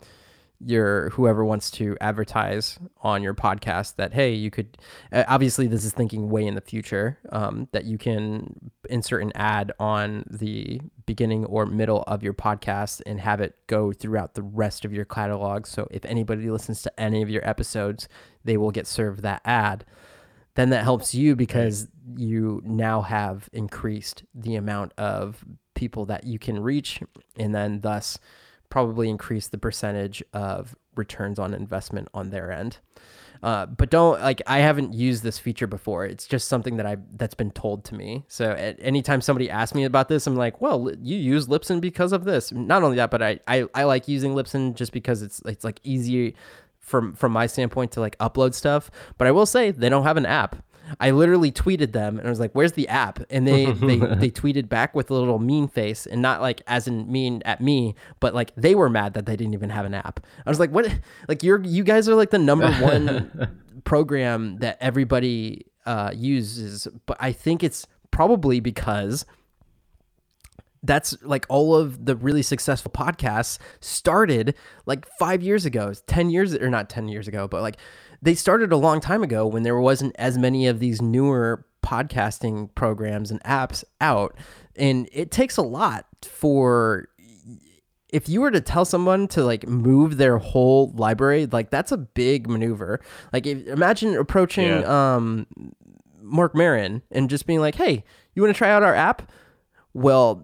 [0.65, 4.79] your whoever wants to advertise on your podcast that hey you could
[5.13, 9.33] uh, obviously this is thinking way in the future um, that you can insert an
[9.35, 14.43] ad on the beginning or middle of your podcast and have it go throughout the
[14.43, 15.67] rest of your catalog.
[15.67, 18.09] So if anybody listens to any of your episodes
[18.45, 19.85] they will get served that ad.
[20.55, 26.39] Then that helps you because you now have increased the amount of people that you
[26.39, 27.01] can reach
[27.37, 28.19] and then thus
[28.71, 32.79] probably increase the percentage of returns on investment on their end.
[33.43, 36.07] Uh, but don't like I haven't used this feature before.
[36.07, 38.25] It's just something that I that's been told to me.
[38.29, 42.13] So at anytime somebody asks me about this, I'm like, well, you use Libsyn because
[42.13, 42.51] of this.
[42.53, 45.81] Not only that, but I I, I like using Libsyn just because it's it's like
[45.85, 46.35] easy
[46.81, 48.91] from from my standpoint to like upload stuff.
[49.19, 50.57] But I will say they don't have an app.
[51.01, 54.31] I literally tweeted them and I was like, "Where's the app?" And they they they
[54.31, 57.95] tweeted back with a little mean face and not like as in mean at me,
[58.21, 60.21] but like they were mad that they didn't even have an app.
[60.45, 60.91] I was like, "What?
[61.29, 67.17] Like you're you guys are like the number one program that everybody uh, uses, but
[67.21, 69.25] I think it's probably because."
[70.83, 74.55] that's like all of the really successful podcasts started
[74.85, 77.77] like five years ago, 10 years, or not 10 years ago, but like
[78.23, 82.75] they started a long time ago when there wasn't as many of these newer podcasting
[82.75, 84.37] programs and apps out.
[84.75, 87.09] And it takes a lot for
[88.09, 91.97] if you were to tell someone to like move their whole library, like that's a
[91.97, 93.01] big maneuver.
[93.33, 95.15] Like if, imagine approaching Yeah.
[95.17, 95.47] um
[96.23, 99.31] Marc Maron and just being like, "Hey, you want to try out our app?"
[99.95, 100.43] Well,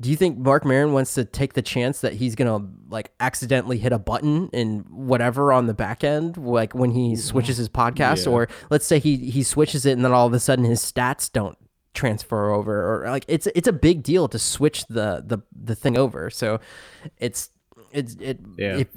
[0.00, 3.76] do you think Marc Maron wants to take the chance that he's gonna like accidentally
[3.78, 8.24] hit a button and whatever on the back end, like when he switches his podcast,
[8.26, 8.32] Yeah.
[8.32, 11.30] or let's say he he switches it and then all of a sudden his stats
[11.30, 11.58] don't
[11.92, 15.98] transfer over, or like it's it's a big deal to switch the the the thing
[15.98, 16.30] over.
[16.30, 16.60] So
[17.18, 17.50] it's
[17.92, 18.78] it's it Yeah.
[18.78, 18.88] if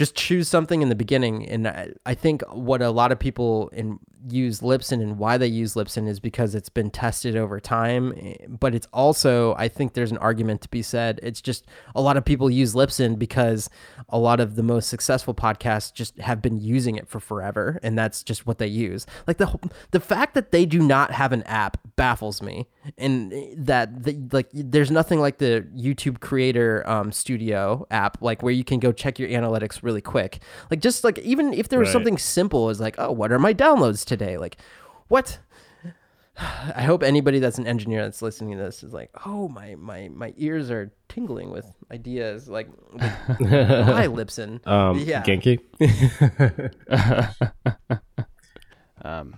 [0.00, 1.46] just choose something in the beginning.
[1.46, 3.98] And I, I think what a lot of people in
[4.30, 8.14] use Libsyn and why they use Libsyn is because it's been tested over time.
[8.16, 11.20] Eh, but it's also I think there's an argument to be said.
[11.22, 13.68] It's just a lot of people use Libsyn because
[14.08, 17.78] a lot of the most successful podcasts just have been using it for forever.
[17.82, 19.04] And that's just what they use.
[19.26, 19.54] Like the
[19.90, 22.68] the fact that they do not have an app baffles me.
[22.96, 28.42] And eh, that the, like there's nothing like the YouTube creator um, studio app like
[28.42, 30.38] where you can go check your analytics really quick
[30.70, 31.92] like just like even if there was Right.
[31.92, 34.56] something simple as like oh what are my downloads today like
[35.08, 35.38] what
[36.38, 40.08] I hope anybody that's an engineer that's listening to this is like, oh my my
[40.08, 42.48] my ears are tingling with ideas.
[42.48, 43.10] Like, like
[43.40, 44.66] hi Libsyn.
[44.66, 45.22] Um, yeah.
[45.22, 45.58] Genki.
[49.02, 49.34] Um,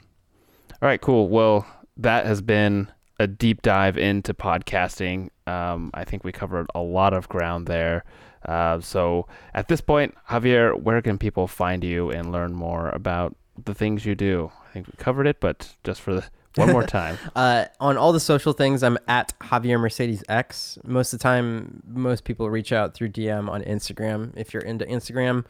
[0.81, 1.29] all right, cool.
[1.29, 1.65] Well,
[1.97, 5.29] that has been a deep dive into podcasting.
[5.47, 8.05] Um, I think we covered a lot of ground there.
[8.44, 13.36] Uh, so at this point, Javier, where can people find you and learn more about
[13.62, 14.51] the things you do?
[14.69, 16.24] I think we covered it, but just for the
[16.56, 17.16] one more time.
[17.35, 20.78] Uh, on all the social things, I'm at Javier Mercedes X.
[20.85, 24.85] Most of the time, most people reach out through DM on Instagram if you're into
[24.85, 25.47] Instagram.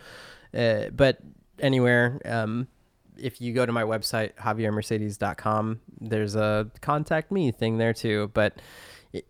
[0.55, 1.19] Uh, but
[1.59, 2.21] anywhere.
[2.25, 2.69] Um,
[3.17, 8.31] if you go to my website, javiermercedes.com, there's a contact me thing there too.
[8.35, 8.61] But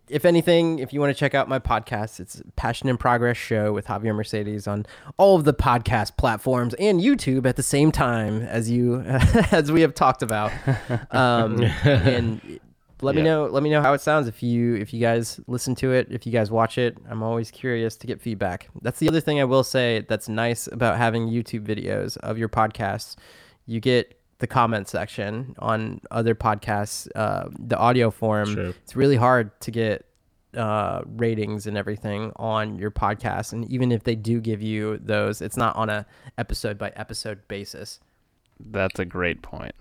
[0.08, 3.72] if anything, if you want to check out my podcast, it's Passion in Progress Show
[3.72, 4.86] with Javier Mercedes on
[5.16, 9.00] all of the podcast platforms and YouTube at the same time as you
[9.50, 10.52] as we have talked about.
[11.10, 12.60] Um, and
[13.02, 15.74] let me know let me know how it sounds if you if you guys listen
[15.76, 16.96] to it if you guys watch it.
[17.08, 18.68] I'm always curious to get feedback.
[18.80, 22.48] That's the other thing i will say that's nice about having youtube videos of your
[22.48, 23.16] podcasts.
[23.66, 28.72] You get the comment section on other podcasts uh, the audio form Sure.
[28.84, 30.04] it's really hard to get
[30.64, 35.40] uh, ratings and everything on your podcast and even if they do give you those
[35.40, 36.04] it's not on a
[36.36, 38.00] episode by episode basis
[38.60, 39.74] That's a great point.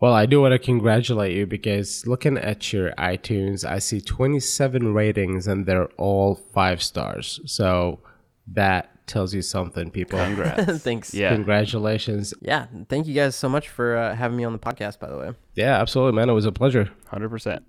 [0.00, 4.94] Well, I do want to congratulate you because looking at your iTunes, I see 27
[4.94, 7.38] ratings and they're all five stars.
[7.44, 8.00] So
[8.46, 10.18] that tells you something, people.
[10.18, 10.82] Congrats.
[10.88, 11.34] thanks Yeah.
[11.34, 12.32] Congratulations.
[12.40, 15.18] yeah thank you guys so much for uh, having me on the podcast by the
[15.18, 16.30] way Yeah, absolutely, man.
[16.30, 16.90] It was a pleasure.
[17.12, 17.60] 100%.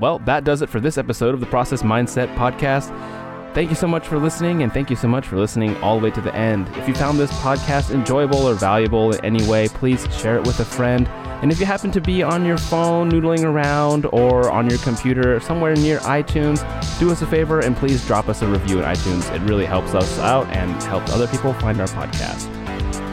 [0.00, 2.88] Well, that does it for this episode of the Process Mindset Podcast.
[3.54, 6.04] Thank you so much for listening, and thank you so much for listening all the
[6.04, 6.68] way to the end.
[6.76, 10.60] If you found this podcast enjoyable or valuable in any way, please share it with
[10.60, 11.08] a friend.
[11.40, 15.38] And if you happen to be on your phone noodling around or on your computer
[15.40, 16.58] somewhere near iTunes,
[16.98, 19.32] do us a favor and please drop us a review in iTunes.
[19.32, 22.52] It really helps us out and helps other people find our podcast.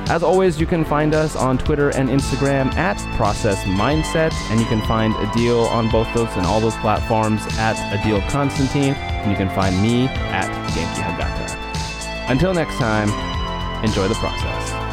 [0.07, 4.65] As always, you can find us on Twitter and Instagram at Process Mindset, and you
[4.67, 9.37] can find Adil on both those and all those platforms at Adil Constantine, and you
[9.37, 12.29] can find me at Genki Hagata.
[12.29, 13.09] Until next time,
[13.83, 14.84] enjoy the process.